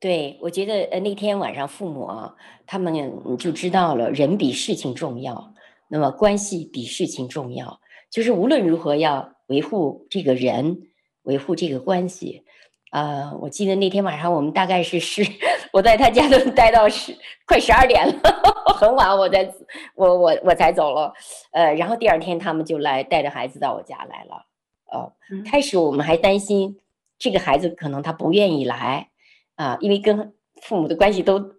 [0.00, 2.34] 对，我觉得呃那天晚上父母啊，
[2.66, 2.92] 他们
[3.38, 5.54] 就知道了人比事情重要，
[5.88, 10.88] 那么关系比事情重要，就是无论如何要维护这个人，
[11.22, 12.42] 维护这个关系。
[12.90, 15.24] 啊、呃，我记得那天晚上我们大概是十，
[15.72, 17.16] 我在他家都待到十
[17.46, 18.14] 快十二点了，
[18.78, 19.52] 很晚我才
[19.96, 21.12] 我我我才走了，
[21.50, 24.46] 呃，然后第二天他们就来带着孩子到我家来了。
[24.92, 25.12] 哦，
[25.50, 26.78] 开始我们还担心
[27.18, 29.08] 这个孩子可能他不愿意来。
[29.56, 31.53] 啊，因为跟父母的关系都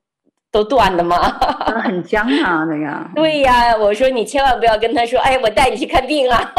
[0.56, 1.18] 都断了吗，
[1.84, 3.10] 很僵啊，那个。
[3.14, 6.53] 对呀，我说你千万不要跟他说，哎，我带你去看病啊，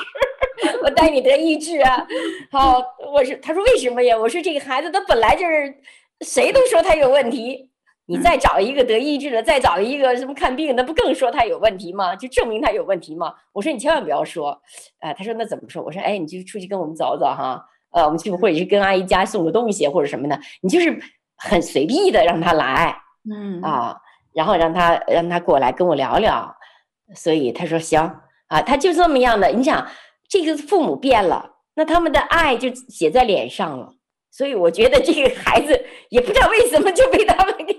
[0.82, 2.06] 我带你得医治啊。
[2.50, 4.16] 好，我说，他说为什么呀？
[4.16, 5.74] 我说这个孩子他本来就是，
[6.22, 7.68] 谁都说他有问题，
[8.06, 12.16] 你再找一个得医治的，再找一个什么看病，那不更说他有问题吗？
[12.16, 13.34] 就证明他有问题吗？
[13.52, 14.58] 我说你千万不要说，
[15.00, 15.82] 啊，他说那怎么说？
[15.82, 17.62] 我说，哎，你就出去跟我们走走哈。
[17.90, 20.98] 呃，我们去或者是跟阿姨家送个东西或者什么的，你就是
[21.36, 22.96] 很随意的让他来，
[23.30, 23.96] 嗯啊，
[24.34, 26.54] 然后让他让他过来跟我聊聊，
[27.14, 28.00] 所以他说行
[28.48, 29.48] 啊，他就这么样的。
[29.48, 29.86] 你想，
[30.28, 33.94] 这个父母变了，那他们的爱就写在脸上了。
[34.30, 37.74] 所以我觉得这个孩子也不知道为什么就被他们给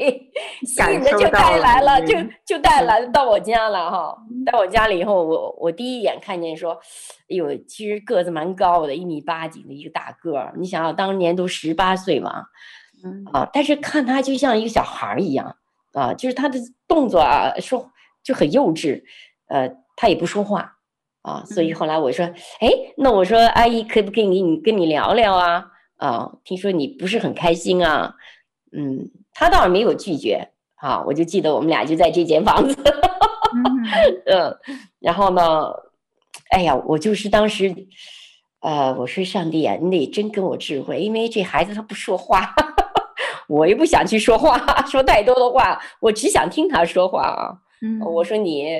[0.65, 2.15] 吸引的，就带来了，就
[2.45, 4.17] 就带来了到我家了哈。
[4.51, 6.73] 到我家了以后，我我第一眼看见说，
[7.29, 10.53] 哎呦，其实个子蛮高的，一米八几的一个大个儿。
[10.57, 12.43] 你想想，当年都十八岁嘛，
[13.31, 15.55] 啊，但是看他就像一个小孩儿一样
[15.93, 17.91] 啊，就是他的动作啊，说
[18.23, 19.03] 就很幼稚，
[19.47, 20.77] 呃，他也不说话
[21.21, 21.43] 啊。
[21.45, 22.25] 所以后来我说，
[22.59, 25.65] 哎，那我说阿姨可不可以跟你跟你聊聊啊？
[25.97, 28.15] 啊，听说你不是很开心啊？
[28.71, 30.49] 嗯，他倒是没有拒绝。
[30.81, 32.73] 啊，我就记得我们俩就在这间房子，
[34.25, 34.57] 嗯，
[34.99, 35.73] 然后呢，
[36.51, 37.75] 哎呀，我就是当时，
[38.61, 42.55] 呃，我说上帝啊，你得真跟我智慧，因为这孩子他不说话，
[43.49, 47.57] 我又不想去说话， 说太多的话，我只想听他说话啊。
[47.81, 48.79] 嗯，我说你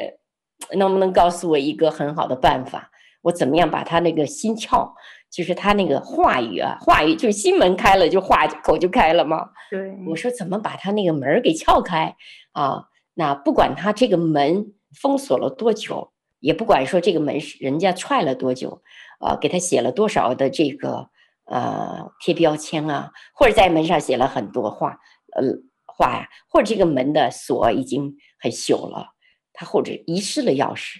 [0.78, 2.91] 能不能告诉我一个很好的办法？
[3.24, 4.93] 我怎么样把他那个心窍？
[5.32, 9.49] 就是他那个话语啊，话语就是心门开了，就话口就开了嘛。
[9.70, 12.15] 对，我说怎么把他那个门给撬开
[12.53, 12.86] 啊？
[13.15, 18.82] 那不管他这个门封锁了多久，也不管说这个门是人家踹了多久，
[19.20, 21.09] 啊，给他写了多少的这个
[21.50, 24.97] 呃贴标签啊，或者在门上写了很多话，
[25.36, 25.43] 呃
[25.86, 29.08] 话呀，或者这个门的锁已经很朽了，
[29.52, 31.00] 他或者遗失了钥匙。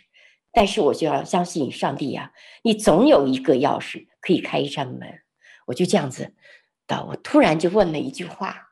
[0.52, 2.34] 但是我就要相信上帝呀，
[2.64, 5.22] 你总有一个钥匙可以开一扇门。
[5.68, 6.34] 我就这样子
[6.88, 8.70] 的，我突然就问了一句话，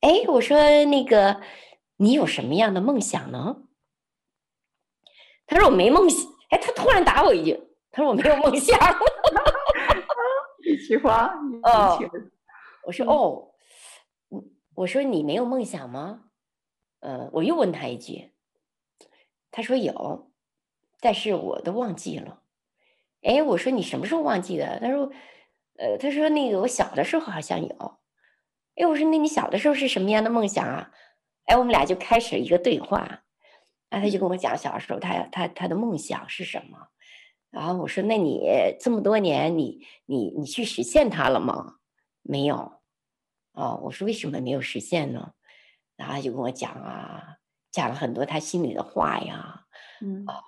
[0.00, 1.40] 哎，我说那个
[1.98, 3.58] 你有什么样的梦想呢？
[5.46, 6.20] 他说我没梦想。
[6.50, 7.58] 哎，他突然打我一句，
[7.92, 8.76] 他说我没有梦想。
[11.62, 11.98] 哦，
[12.84, 13.54] 我说哦，
[14.74, 16.24] 我说你没有梦想吗？
[17.00, 18.32] 呃，我又问他一句，
[19.50, 20.30] 他说有。
[21.04, 22.42] 但是我都忘记了，
[23.22, 24.78] 哎，我说你什么时候忘记的？
[24.78, 25.10] 他说，
[25.76, 27.98] 呃，他说那个我小的时候好像有，
[28.76, 30.92] 哎，我说那你小的时候是什么样的梦想啊？
[31.46, 33.24] 哎，我们俩就开始一个对话，
[33.88, 36.86] 啊，他就跟我讲小时候他他他的梦想是什么，
[37.52, 38.40] 然后我说那你
[38.80, 41.76] 这么多年你你你去实现它了吗？
[42.22, 42.80] 没有，
[43.52, 45.32] 哦，我说为什么没有实现呢？
[45.96, 47.36] 然后他就跟我讲啊，
[47.70, 49.66] 讲了很多他心里的话呀，
[50.00, 50.42] 嗯啊。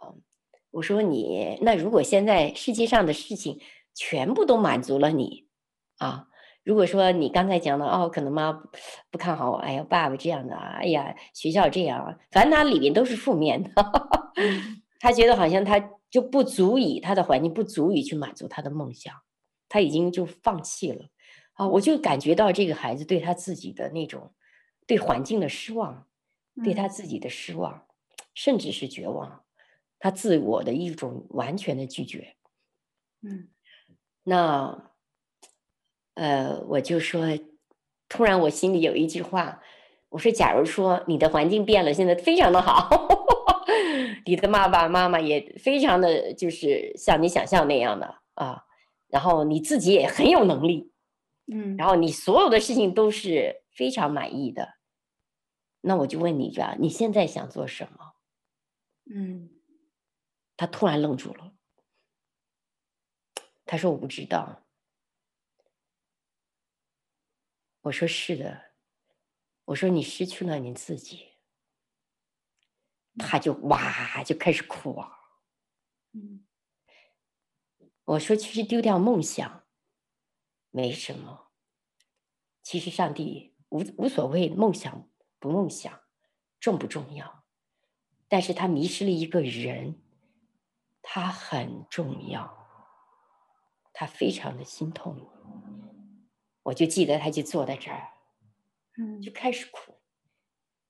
[0.70, 3.60] 我说你那如果现在世界上的事情
[3.94, 5.46] 全部都满足了你，
[5.98, 6.26] 啊，
[6.64, 8.52] 如果说你刚才讲的哦，可能妈
[9.10, 13.70] 不看好我，哎呀，爸爸这样的，哎呀，学校这样，反正他里面都是负面的，
[14.98, 15.78] 他觉得好像他
[16.14, 19.12] 就不足以，他的环境不足以去满足他的梦想，
[19.68, 21.06] 他已经就放弃了，
[21.54, 24.32] 啊，我就感觉到这个孩子对他自己的那种
[24.86, 26.06] 对环境的失望，
[26.62, 27.88] 对他自己的失望，
[28.32, 29.42] 甚至是绝望。
[29.98, 32.36] 他自我的一种完全的拒绝，
[33.22, 33.48] 嗯，
[34.22, 34.92] 那，
[36.14, 37.26] 呃，我就说，
[38.08, 39.60] 突然我心里有一句话，
[40.10, 43.03] 我说，假如说你的环境变了，现在非常的好，
[44.24, 48.64] 你的爸爸妈妈也非常的就是像你想象那样的啊，
[49.08, 50.92] 然后你自己也很有能力，
[51.52, 54.74] 嗯，然后你所有的事情都是非常满意的，
[55.82, 58.14] 那我就问你着，你现在想做什么？
[59.14, 59.50] 嗯。
[60.56, 61.52] 他突然愣住了，
[63.66, 64.62] 他说：“我不知道。”
[67.82, 68.66] 我说：“是的。”
[69.66, 71.33] 我说：“你失去了你自己。”
[73.18, 75.18] 他就哇就开始哭啊。
[78.04, 79.64] 我说：“其实丢掉梦想
[80.70, 81.50] 没什么，
[82.62, 85.08] 其实上帝无无所谓梦想
[85.38, 86.00] 不梦想，
[86.60, 87.44] 重不重要，
[88.28, 90.02] 但是他迷失了一个人，
[91.00, 92.68] 他很重要，
[93.92, 95.30] 他非常的心痛。
[96.64, 98.12] 我就记得他就坐在这儿，
[98.98, 100.00] 嗯，就开始哭，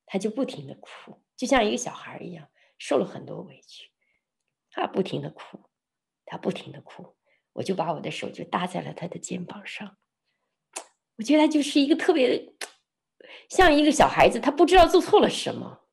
[0.07, 3.91] 他就不停的哭，就像一个小孩一样，受了很多委屈，
[4.71, 5.69] 他不停的哭，
[6.25, 7.17] 他不停的哭，
[7.53, 9.97] 我就把我的手就搭在了他的肩膀上。
[11.17, 12.55] 我觉得他就是一个特别
[13.49, 15.85] 像一个小孩子，他不知道做错了什么，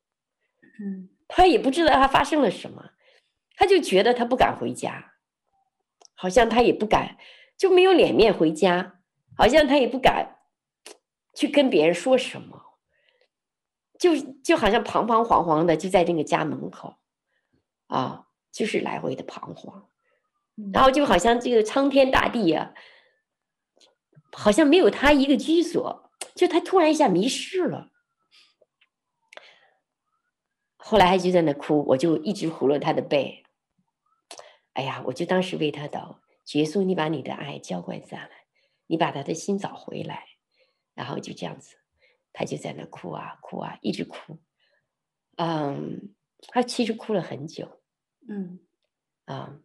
[0.79, 2.91] 嗯，他也不知道他发生了什么，
[3.55, 5.13] 他就觉得他不敢回家，
[6.15, 7.17] 好像他也不敢，
[7.57, 8.99] 就没有脸面回家，
[9.37, 10.39] 好像他也不敢
[11.35, 12.70] 去跟别人说什么，
[14.01, 16.97] 就就好像彷彷徨徨的就在那个家门口，
[17.85, 19.87] 啊，就是来回的彷徨，
[20.73, 22.73] 然后就好像这个苍天大地啊。
[24.33, 27.91] 好像没有他一个居所，就他突然一下迷失了。
[30.77, 33.43] 后来他就在那哭，我就一直扶了他的背。
[34.73, 36.15] 哎呀，我就当时为他祷，
[36.53, 38.31] 耶稣，你把你的爱浇灌下来，
[38.87, 40.25] 你把他的心找回来。
[40.95, 41.75] 然后就这样子，
[42.33, 44.39] 他就在那哭啊哭啊，一直哭。
[45.37, 46.13] 嗯，
[46.47, 47.81] 他其实哭了很久。
[48.27, 48.59] 嗯，
[49.25, 49.59] 啊，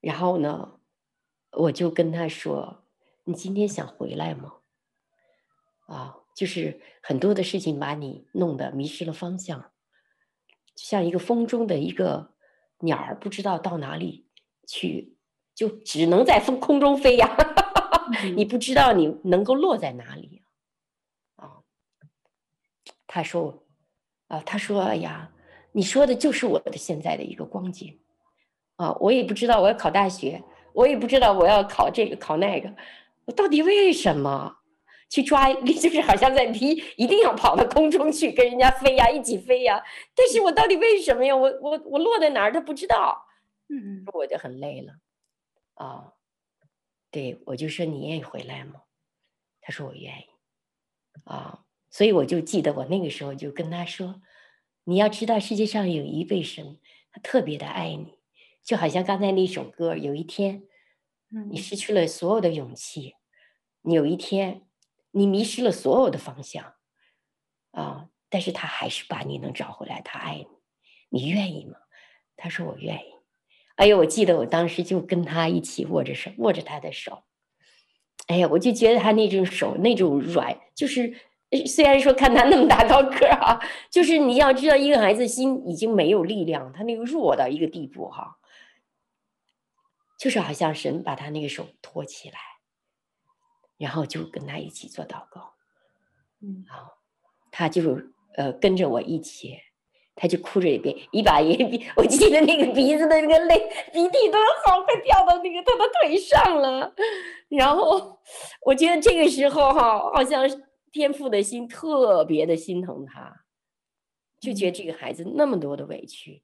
[0.00, 0.80] 然后呢，
[1.52, 2.84] 我就跟他说。
[3.24, 4.54] 你今天想回来吗？
[5.86, 9.70] 啊，就是很多的事情把你弄得迷失了方向，
[10.74, 12.32] 像一个风中的一个
[12.78, 14.30] 鸟儿，不知道到哪里
[14.66, 15.18] 去，
[15.54, 17.36] 就只能在风空中飞呀。
[18.34, 20.47] 你不知道你能够落在哪里啊？
[23.08, 23.64] 他说，
[24.28, 25.32] 啊，他说，哎呀，
[25.72, 27.98] 你说的就是我的现在的一个光景
[28.76, 28.92] 啊！
[29.00, 30.40] 我也不知道我要考大学，
[30.72, 32.72] 我也不知道我要考这个考那个。
[33.24, 34.58] 我到底为什么
[35.10, 35.52] 去抓？
[35.64, 39.82] 就是好像在皮，一定要跑到空中去跟人家飞呀，一起飞呀。
[40.14, 41.34] 但是我到底为什么呀？
[41.34, 42.52] 我我我落在哪儿？
[42.52, 43.26] 他不知道。
[43.68, 44.92] 嗯，我就很累了。
[45.74, 46.12] 啊，
[47.10, 48.82] 对，我就说你愿意回来吗？
[49.60, 50.26] 他说我愿意。
[51.24, 54.20] 啊，所以我就记得我那个时候就跟他说，
[54.84, 56.78] 你要知道世界上有一位神，
[57.10, 58.14] 他特别的爱你，
[58.62, 60.64] 就好像刚才那首歌，有一天，
[61.50, 63.14] 你失去了所有的勇气。
[63.82, 64.66] 你有一天，
[65.12, 66.74] 你迷失了所有的方向，
[67.70, 68.10] 啊！
[68.28, 70.44] 但是他还是把你能找回来，他爱
[71.08, 71.76] 你，你愿意吗？
[72.36, 73.14] 他说我愿意。
[73.76, 77.22] 哎呀，我记得我当时就跟他一起握着手，握着他的手。
[78.26, 81.16] 哎呀，我就觉得他那种手那种软，就是
[81.66, 88.38] 虽然说看他那么大高个儿哈，就是你要知道一个孩子心已经没有力量，他那个弱到一个地步哈，
[90.18, 92.38] 就是好像神把他那个手托起来。
[93.78, 95.52] 然后就跟他一起做祷告，
[96.42, 96.98] 嗯，好，
[97.52, 97.96] 他就
[98.36, 99.56] 呃跟着我一起，
[100.16, 103.56] 他就哭着一边一把眼鼻，我记得那个鼻子的那个泪
[103.92, 106.92] 鼻涕都好快掉到那个他的腿上了，
[107.50, 108.18] 然后
[108.62, 110.42] 我觉得这个时候哈，好像
[110.92, 113.44] 天父的心特别的心疼他，
[114.40, 116.42] 就觉得这个孩子那么多的委屈，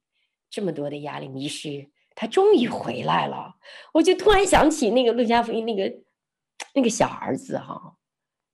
[0.49, 3.55] 这么多的压力迷失，他终于回来了，
[3.93, 6.03] 我就突然想起那个路加福音那个。
[6.73, 7.97] 那个小儿子哈，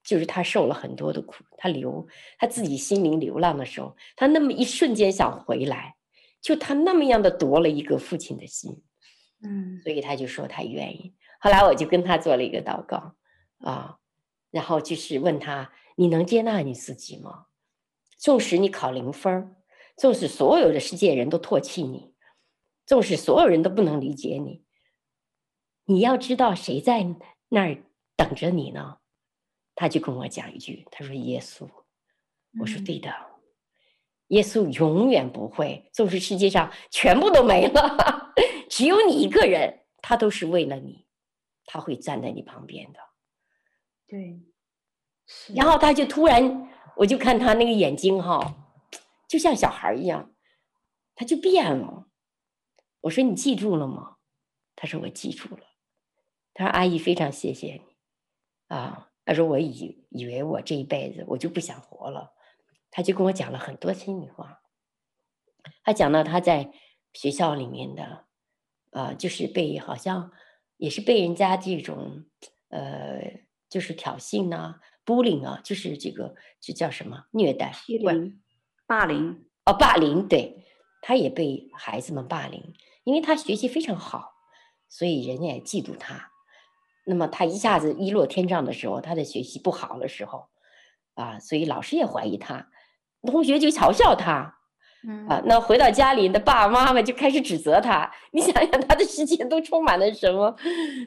[0.03, 5.95] 就是他受了很多的苦，他流他自己心灵流浪的时候，他那么一瞬间想回来，
[6.39, 8.83] 就他那么样的夺了一个父亲的心，
[9.43, 11.13] 嗯，所以他就说他愿意。
[11.39, 13.15] 后来我就跟他做了一个祷告
[13.59, 13.97] 啊，
[14.51, 17.47] 然后就是问他，你能接纳你自己吗？
[18.17, 19.55] 纵使你考零分，
[19.97, 22.13] 纵使所有的世界人都唾弃你，
[22.85, 24.63] 纵使所有人都不能理解你，
[25.85, 27.15] 你要知道谁在
[27.49, 27.83] 那儿。
[28.17, 28.99] 等着你呢，
[29.73, 31.67] 他就跟我讲一句，他说：“耶稣。”
[32.61, 33.41] 我说：“对的，嗯、
[34.27, 38.31] 耶稣永远不会，纵使世界上全部都没了，
[38.69, 41.07] 只有你一个人，他都是为了你，
[41.65, 42.99] 他会站在你旁边的。”
[44.05, 44.39] 对。
[45.55, 48.55] 然后他就突然，我就看他那个眼睛哈，
[49.27, 50.34] 就像小孩一样，
[51.15, 52.07] 他就变了。
[53.01, 54.17] 我说：“你记住了吗？”
[54.75, 55.63] 他说：“我记住了。”
[56.53, 57.82] 他说：“阿姨，非常谢谢你。”
[58.67, 62.34] 啊，他说我以以为我这一辈子我就不想活了，
[62.89, 64.61] 他就跟我讲了很多心里话。
[65.84, 66.71] 他讲到他在
[67.13, 68.25] 学校里面的，
[68.91, 70.32] 呃，就是被好像
[70.77, 72.25] 也是被人家这种，
[72.69, 77.72] 呃，就是挑衅呐、bullying 啊，就是这个这叫什么虐待？
[77.74, 78.41] 欺凌
[78.86, 80.66] 霸凌哦，霸凌，对，
[81.02, 82.74] 他也被孩子们霸凌，
[83.04, 84.34] 因为他学习非常好，
[84.89, 86.32] 所以人家也嫉妒他。
[87.06, 90.49] 那么他一下子一落天丈的时候，他的学习不好的时候，
[91.16, 92.70] 啊，所以老师也怀疑他，
[93.24, 94.60] 同学就嘲笑他，
[95.08, 98.12] 嗯啊，那回到家里的爸爸妈妈就开始指责他。
[98.32, 100.56] 你想想，他的世界都充满了什么？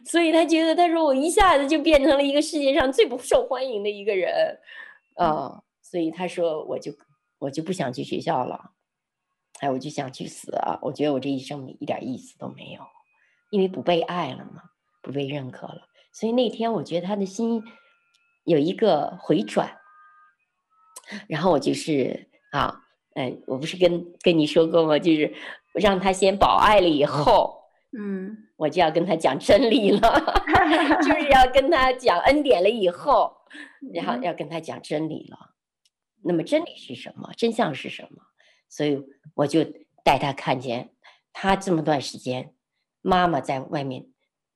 [0.05, 4.59] 所以他觉得，他说我一下子就变成了一个世界上最不受欢迎的一个人，
[5.17, 6.93] 啊，所以他说我就
[7.39, 8.73] 我就不想去学校了，
[9.61, 10.79] 哎，我就想去死啊！
[10.83, 12.81] 我觉得我这一生一点意思都没有，
[13.51, 14.63] 因为不被爱了嘛。
[15.03, 15.83] 不被认可了，
[16.15, 17.63] 所以那天我觉得他的心
[18.45, 19.77] 有一个回转，
[21.29, 22.81] 然后我就是啊，
[23.15, 24.99] 嗯，我不是跟跟你说过吗？
[24.99, 25.33] 就是
[25.73, 27.61] 让他先保爱了以后，
[27.97, 30.01] 嗯，我就要跟他讲真理了，
[31.03, 33.33] 就是要跟他讲恩典了以后，
[33.93, 35.51] 然后要跟他讲真理了。
[36.23, 37.31] 那么真理是什么？
[37.37, 38.23] 真相是什么？
[38.69, 39.03] 所以
[39.35, 39.65] 我就
[40.03, 40.91] 带他看见，
[41.33, 42.53] 他这么段时间，
[43.03, 44.07] 妈妈在外面。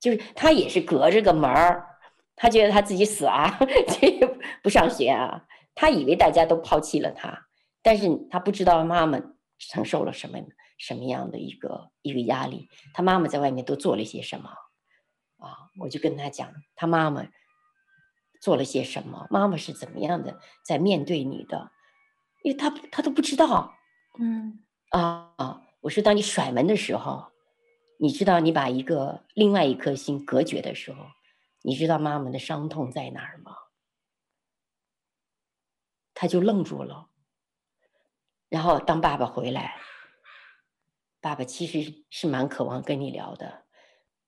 [0.00, 1.84] 就是他也是隔着个门儿，
[2.36, 3.58] 他觉得他自己死啊，
[4.00, 4.32] 这个
[4.62, 5.44] 不上学啊，
[5.74, 7.47] 他以为大家都抛弃了他，
[7.82, 9.20] 但是他不知道妈妈
[9.58, 10.38] 承受了什么
[10.78, 14.50] 什么样的一个一个压力，他妈妈在外面都做了些什么
[15.38, 15.70] 啊？
[15.80, 17.26] 我就跟他讲，他妈妈
[18.40, 21.70] 做了些什么，妈妈是怎么样的在面对你的，
[22.42, 23.74] 因为他他都不知道，
[24.18, 27.30] 嗯啊，我说当你甩门的时候。
[28.00, 31.04] 你知道，你把一个另外一颗心隔绝的时候，
[31.62, 33.56] 你知道妈妈的伤痛在哪儿吗？
[36.14, 37.08] 他就愣住了。
[38.48, 39.76] 然后当爸爸回来，
[41.20, 43.64] 爸爸其实是蛮渴望跟你聊的，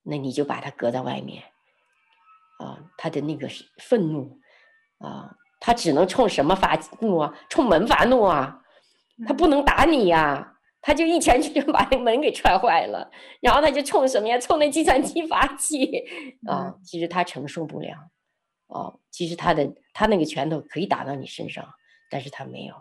[0.02, 1.44] 那你就把他隔在外面。
[2.58, 3.48] 啊，他的那个
[3.78, 4.38] 愤怒，
[4.98, 7.34] 啊，他只能冲什么发怒啊？
[7.48, 8.62] 冲门发怒啊？
[9.26, 10.56] 他不能打你呀。
[10.82, 13.10] 他就一拳 就把那门给踹坏了，
[13.42, 14.38] 然后他就冲什么呀？
[14.38, 16.04] 冲那计算机发气
[16.48, 16.74] 啊！
[16.82, 17.94] 其实他承受不了，
[18.66, 21.68] 哦，其实他的他那个拳头可以打到你身上，
[22.10, 22.74] 但是他没有，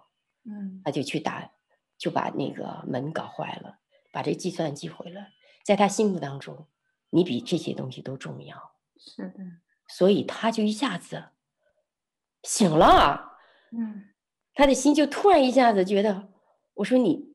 [0.49, 1.51] 嗯，他就去打，
[1.97, 3.77] 就把那个门搞坏了，
[4.11, 5.27] 把这计算机毁了。
[5.63, 6.67] 在他心目当中，
[7.11, 8.73] 你比这些东西都重要。
[8.97, 9.39] 是的，
[9.87, 11.29] 所以他就一下子
[12.43, 13.37] 醒了，
[13.71, 14.09] 嗯，
[14.53, 16.29] 他的心就突然一下子觉得，
[16.75, 17.29] 我说你。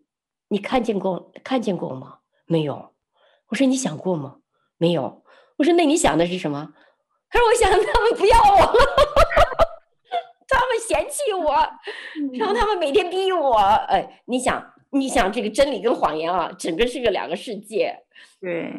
[0.48, 2.18] 你看见过看见过吗？
[2.44, 2.94] 没有。
[3.48, 4.40] 我说你想过吗？
[4.76, 5.24] 没有。
[5.56, 6.74] 我说那你想的是什么？
[7.28, 8.72] 他说我想他们不要我了，
[10.88, 11.54] 嫌弃我，
[12.38, 13.56] 然后他们每天逼我。
[13.58, 18.04] 哎，你想，你想这个真理跟谎言啊，整个是个两个世界。
[18.40, 18.72] 对，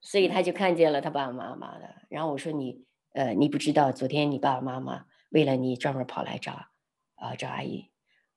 [0.00, 2.02] 所以他就看见了他爸爸妈妈的。
[2.08, 2.84] 然后我说你
[3.14, 7.90] 呃，你不知道昨天你爸爸妈妈为了你专门跑来找啊、呃、找阿姨。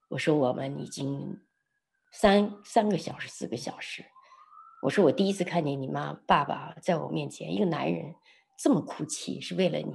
[0.09, 1.41] 我说我们已经。
[2.17, 4.05] 三三个小时，四个小时，
[4.83, 8.15] 我说我第一次看见你妈爸爸在我面前，一个男人
[8.57, 9.93] 这么哭泣，是为了你。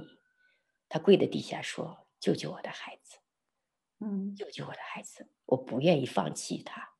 [0.87, 3.17] 他跪在地下说：“救救我的孩子，
[3.99, 6.91] 嗯，救救我的孩子，我不愿意放弃他。”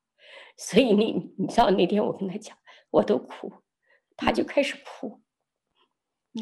[0.57, 2.57] 所以你你知道那天我跟他讲，
[2.89, 3.63] 我都哭，
[4.17, 5.23] 他就开始哭，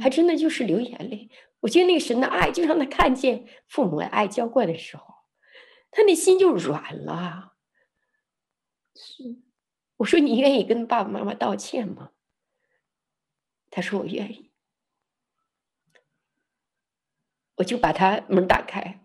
[0.01, 1.29] 他真的就是流眼泪。
[1.59, 5.05] 我觉得那个神的爱，就让他看见父母的爱浇灌的时候，
[5.91, 7.57] 他那心就软了。
[8.95, 9.41] 是，
[9.97, 12.11] 我说你愿意跟爸爸妈妈道歉吗？
[13.69, 14.48] 他说我愿意。
[17.59, 18.99] 我就把他门打开。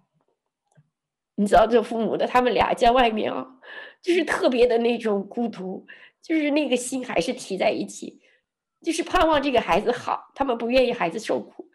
[1.37, 3.59] 你知道这父母的，他们俩在外面啊，
[4.01, 5.85] 就是特别的那种孤独，
[6.23, 8.21] 就是那个心还是提在一起，
[8.81, 11.69] 就是盼望这个孩子好，他们不愿意孩子受苦，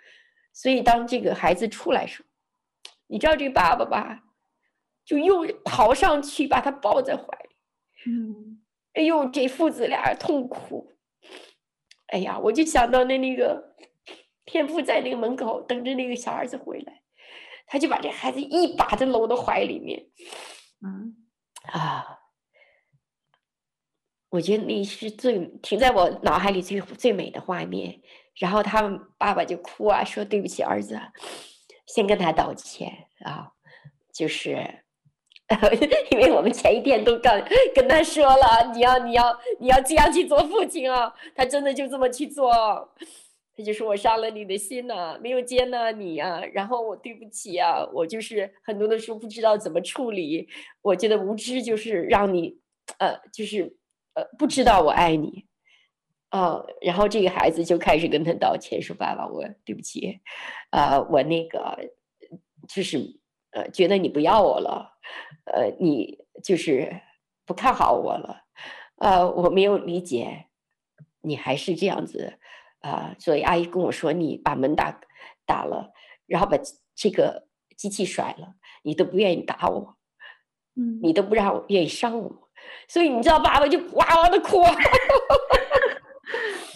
[0.53, 2.25] 所以当这个孩子出来时，
[3.07, 4.23] 你知道这个爸爸吧，
[5.03, 7.49] 就又跑上去把他抱在怀里。
[8.07, 8.61] 嗯，
[8.93, 10.93] 哎呦，这父子俩痛苦。
[12.07, 13.68] 哎呀，我就想到那那个
[14.49, 17.01] 天父在那个门口等着那个小儿子回来，
[17.67, 20.07] 他就把这孩子一把的搂到怀里面。
[20.83, 21.15] 嗯
[21.71, 22.17] 啊，
[24.29, 28.01] 我觉得那是最停在我脑海里最最美的画面。
[28.39, 30.99] 然后他们爸爸就哭啊，说对不起儿子，
[31.85, 32.91] 先跟他道歉
[33.23, 33.51] 啊，
[34.11, 34.83] 就是。
[36.11, 37.39] 因为我们前一天都刚
[37.73, 42.53] 跟他说了，你要你要你要这样去做父亲啊，他真的就这么去做，
[43.59, 50.47] 他就说我伤了你的心呐、没有接纳你呀、啊，然后我对不起啊，我就是很多的时候不知道怎么处理，
[50.81, 52.57] 我觉得无知就是让你，
[52.99, 53.75] 呃，就是
[54.13, 55.45] 呃不知道我爱你，
[56.29, 60.21] 啊、然后这个孩子就开始跟他道歉，说爸爸我对不起，
[60.69, 61.91] 啊、呃，我那个
[62.67, 63.19] 就是。
[63.51, 64.99] 呃，觉得你不要我了，
[65.45, 67.01] 呃，你就是
[67.47, 68.43] 不看好我了，
[68.97, 70.45] 呃，我没有理解，
[71.21, 72.37] 你还是这样子，
[72.79, 74.99] 啊、呃，所以阿姨跟我说，你把门打
[75.45, 75.91] 打了，
[76.25, 76.57] 然后把
[76.95, 79.95] 这个机器甩了，你都不愿意打我，
[80.75, 82.49] 嗯，你都不让我愿意伤我，
[82.87, 84.63] 所以你知道，爸爸就哇哇的哭，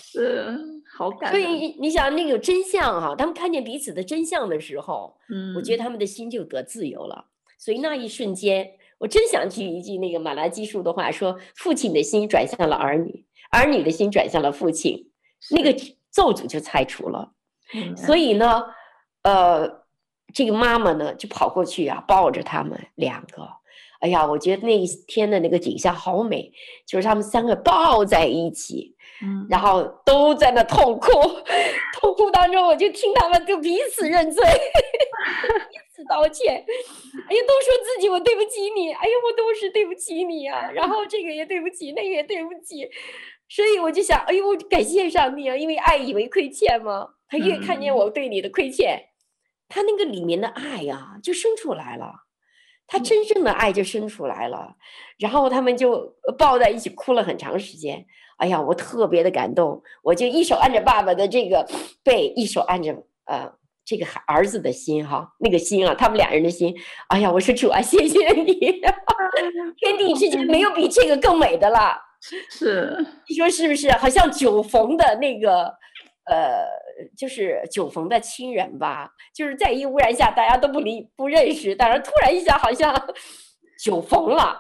[0.02, 0.58] 是
[0.98, 1.32] 好感。
[1.32, 7.26] 所以你想那个真相哈、啊，他们看见彼此的真相的时候，嗯，我觉得他们的心就得自由了。
[7.58, 15.12] 所以那一瞬间，我真想起一句那个马拉基树的话，说：“父亲的心转向了儿女，儿女的心转向了父亲。”
[15.52, 15.74] 那个
[16.12, 17.32] 咒诅就拆除了。
[17.98, 18.64] 所以呢，
[19.24, 19.84] 呃，
[20.34, 23.48] 这个妈妈呢就跑过去啊，抱着他们两个。
[24.00, 26.52] 哎呀，我觉得那一天的那个景象好美，
[26.86, 31.08] 就是他们三个抱在一起，嗯，然后都在那痛哭，
[31.98, 34.44] 痛哭当中，我就听他们就彼此认罪。
[35.72, 42.90] 彼此道歉，哎呀，都说自己我对不起你，哎呀，我都是对不起你啊，然后这个也对不起，那个也对不起，
[43.54, 49.06] 所以我就想，哎呦，我感谢上帝啊，因为爱以为亏欠嘛，他越看见我对你的亏欠，嗯、
[49.70, 52.12] 他那个里面的爱呀、啊、就生出来了，
[52.88, 54.76] 他真正的爱就生出来了，
[55.20, 58.04] 然后他们就抱在一起哭了很长时间，
[58.38, 61.70] 哎呀，我特别的感动，我就一手按着爸爸的这个
[62.04, 63.54] 背，一手按着呃。
[63.86, 66.74] 这个孩儿子的心哈，那个心啊，他们俩人的心，
[67.10, 68.54] 哎呀，我说主啊，谢谢你，
[69.76, 72.00] 天地之间没有比这个更美的了。
[72.50, 73.92] 是，你说是不是？
[73.92, 75.66] 好像久逢的那个，
[76.26, 76.66] 呃，
[77.18, 82.94] 就是久逢的亲人吧，就是在一屋檐下，大家都不理不认识，但是突然一下好像
[83.84, 84.58] 久逢了，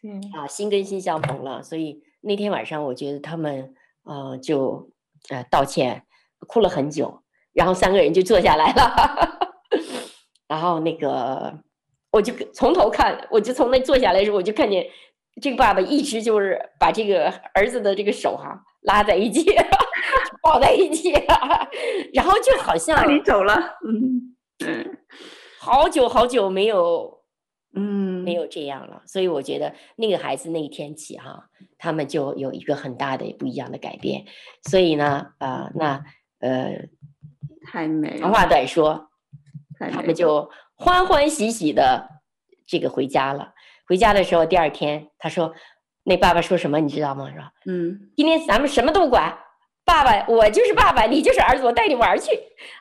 [0.00, 1.62] 对啊，心跟心相逢了。
[1.62, 3.74] 所以那天晚上，我觉得他们
[4.04, 4.90] 呃就
[5.30, 6.04] 呃道歉，
[6.46, 7.22] 哭了很久。
[7.52, 9.50] 然后三个人就坐下来了，
[10.46, 11.58] 然后那个
[12.12, 14.86] 我就从头看，我就从那坐下来的时候，我就看见
[15.40, 19.44] 这个爸爸一直就是把这个儿子的这个手哈、啊、拉在一起，
[20.42, 21.12] 抱在一起，
[22.14, 23.54] 然后就好像你走了，
[23.86, 24.98] 嗯嗯，
[25.58, 27.22] 好久好久没有，
[27.74, 34.24] 嗯，没有这样了，所以我觉得那个孩子那一天起哈，他们就有一个很大的不一样的改变，
[34.62, 36.04] 所以呢，啊、呃，那
[36.40, 36.88] 呃。
[37.68, 38.18] 太美了。
[38.20, 39.08] 长话短说，
[39.90, 42.08] 他们就欢欢喜喜的
[42.64, 43.54] 这个回家了。
[43.86, 45.54] 回家的时候，第二天他说
[46.04, 47.30] ：“那爸爸说什么你知道吗？
[47.30, 49.36] 说，嗯，今天咱们什么都不管，
[49.84, 52.32] 爸爸我就是爸爸，你就是儿子，我带你玩去。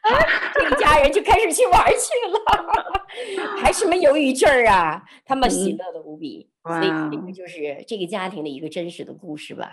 [0.01, 0.09] 啊，
[0.55, 5.03] 这一家人就开始去玩去了， 还什么犹豫症儿啊？
[5.25, 6.49] 他们喜乐的无比。
[6.63, 9.71] 嗯、所以这个就是这个家庭的一个真实的故事吧。”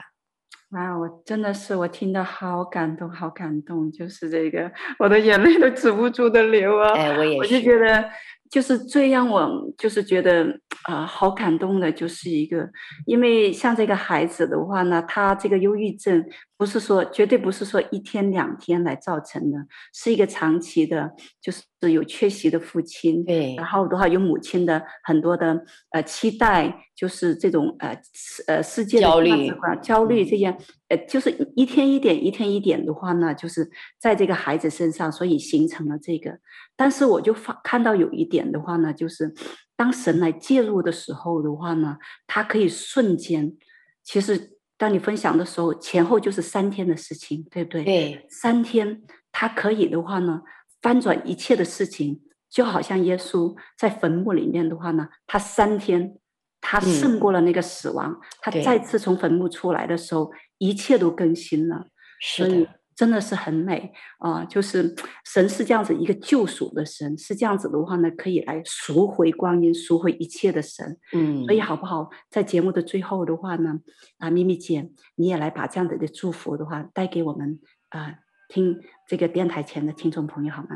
[0.73, 6.95] 啊，我真的是我听得好感动，好感动，就是这个，我的眼泪都止不住的流啊！
[6.95, 8.11] 哎，我也是，我就觉得，
[8.53, 10.47] 就是最让我就是觉得
[10.85, 12.69] 啊、好感动的，就是一个，
[13.07, 16.23] 因为像这个孩子的话呢，他这个忧郁症。
[16.63, 19.59] 不是说，绝对不是说一天两天来造成的，
[19.93, 21.11] 是一个长期的，
[21.41, 28.01] 就是有缺席的父亲，对，然后的话有母亲的很多的呃期待，就是这种呃
[28.47, 29.53] 呃世界的焦虑、
[29.83, 30.57] 焦虑这些，
[30.87, 36.39] 呃，就是一天一点、一天一点的话呢，就是在这个孩子身上，所以形成了这个。
[36.77, 39.35] 但是我就发看到有一点的话呢，就是
[39.75, 41.97] 当神来介入的时候的话呢，
[42.29, 43.57] 他可以瞬间，
[44.05, 44.53] 其实。
[44.83, 47.85] 当你分享的时候，前后就是三天的事情，对不对？
[47.85, 50.43] 对，三天，他可以的话呢，
[50.81, 52.21] 翻转一切的事情，
[52.51, 56.17] 就好像耶稣在坟墓里面的话呢，他三天，
[56.61, 61.87] 他胜过了那个死亡，嗯、他再次从坟墓出来的时候，一切都更新了。
[62.21, 62.49] 是的。
[62.49, 62.69] 所以
[63.03, 64.47] 真的是很美啊、呃！
[64.47, 64.95] 就是
[65.25, 70.97] 神是这样子一个救赎的神，是这样子的话呢，可以来赎回光阴、赎回一切的神。
[71.13, 72.11] 嗯，所以好不好？
[72.31, 73.81] 在节目的最后的话呢，
[74.19, 80.69] 啊，咪咪姐，你也来把这样子的祝福的话带给我们啊、呃，听这个电台前的听众朋友好吗？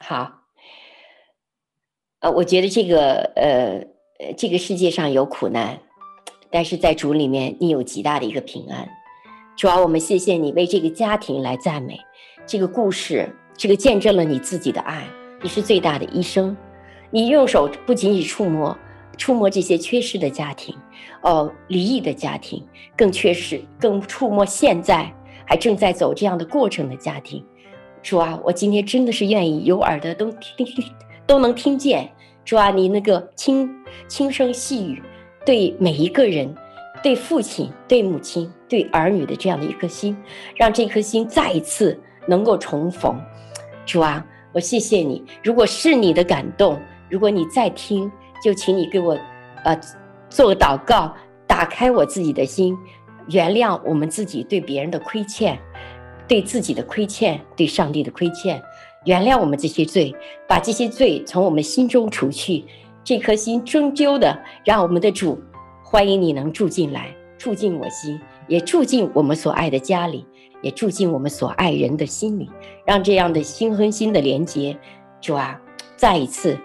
[0.00, 0.42] 好。
[2.18, 5.80] 呃，我觉得这个呃，这个世界上有苦难，
[6.50, 8.86] 但是在主里面，你有极大的一个平安。
[9.60, 12.00] 主啊，我们谢谢你为这个家庭来赞美，
[12.46, 15.06] 这个故事，这个见证了你自己的爱。
[15.42, 16.56] 你是最大的医生，
[17.10, 18.74] 你用手不仅仅触摸，
[19.18, 20.74] 触摸这些缺失的家庭，
[21.20, 25.12] 哦，离异的家庭，更缺失，更触摸现在
[25.44, 27.44] 还正在走这样的过程的家庭。
[28.02, 30.66] 主啊，我今天真的是愿意有耳朵都听，
[31.28, 32.10] 都能听见。
[32.46, 33.70] 主啊，你那个轻
[34.08, 35.02] 轻声细语，
[35.44, 36.56] 对每一个人。
[37.02, 40.16] 对父亲、对母亲、对儿女的这样的一颗心，
[40.54, 43.18] 让这颗心再一次能够重逢。
[43.86, 45.24] 主啊，我谢谢你。
[45.42, 46.78] 如果是你的感动，
[47.08, 48.10] 如果你在听，
[48.44, 49.18] 就请你给我，
[49.64, 49.78] 呃，
[50.28, 51.14] 做个祷告，
[51.46, 52.76] 打开我自己的心，
[53.30, 55.58] 原谅我们自己对别人的亏欠，
[56.28, 58.62] 对自己的亏欠，对上帝的亏欠，
[59.06, 60.14] 原谅我们这些罪，
[60.46, 62.64] 把这些罪从我们心中除去。
[63.02, 65.40] 这颗心终究的，让我们的主
[65.90, 70.24] 欢迎你能住进来，住进我心，也住进我们所爱的家里，
[70.62, 72.48] 也住进我们所爱人的心里，
[72.86, 74.78] 让这样的心和心的连接，
[75.20, 75.60] 主啊，
[75.96, 76.56] 再一次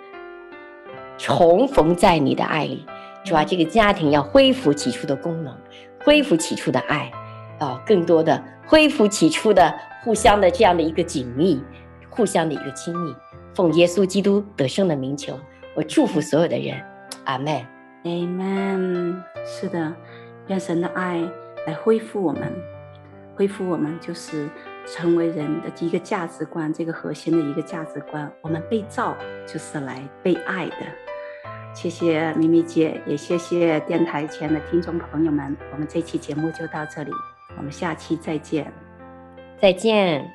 [1.18, 2.86] 重逢在你的爱里，
[3.24, 5.58] 主啊，这个家庭要恢复起初的功能，
[6.04, 7.12] 恢复起初的爱，
[7.58, 9.74] 啊，更多的恢复起初的
[10.04, 11.60] 互相的这样的一个紧密，
[12.12, 13.12] 互相的一个亲密，
[13.56, 15.34] 奉耶稣基督得胜的名求。
[15.74, 16.80] 我祝福所有的人，
[17.24, 17.66] 阿门，
[18.06, 19.22] Amen，。
[19.44, 19.94] 是的，
[20.48, 21.20] 愿神的爱
[21.66, 22.54] 来恢复我们，
[23.36, 24.48] 恢复我们就是
[24.86, 28.32] 成为人的一个价值观，这个核心的一个价值观。
[28.42, 29.16] 我们被造
[29.48, 30.76] 就是来被爱的。
[31.74, 35.58] 谢谢咪咪姐，也谢谢电台前的听众朋友们。
[35.74, 37.12] 我们这期节目就到这里，
[37.58, 38.72] 我们下期再见，
[39.60, 40.35] 再见。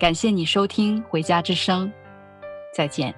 [0.00, 1.86] 感谢你收听《回家之声》，
[2.74, 3.14] 再见。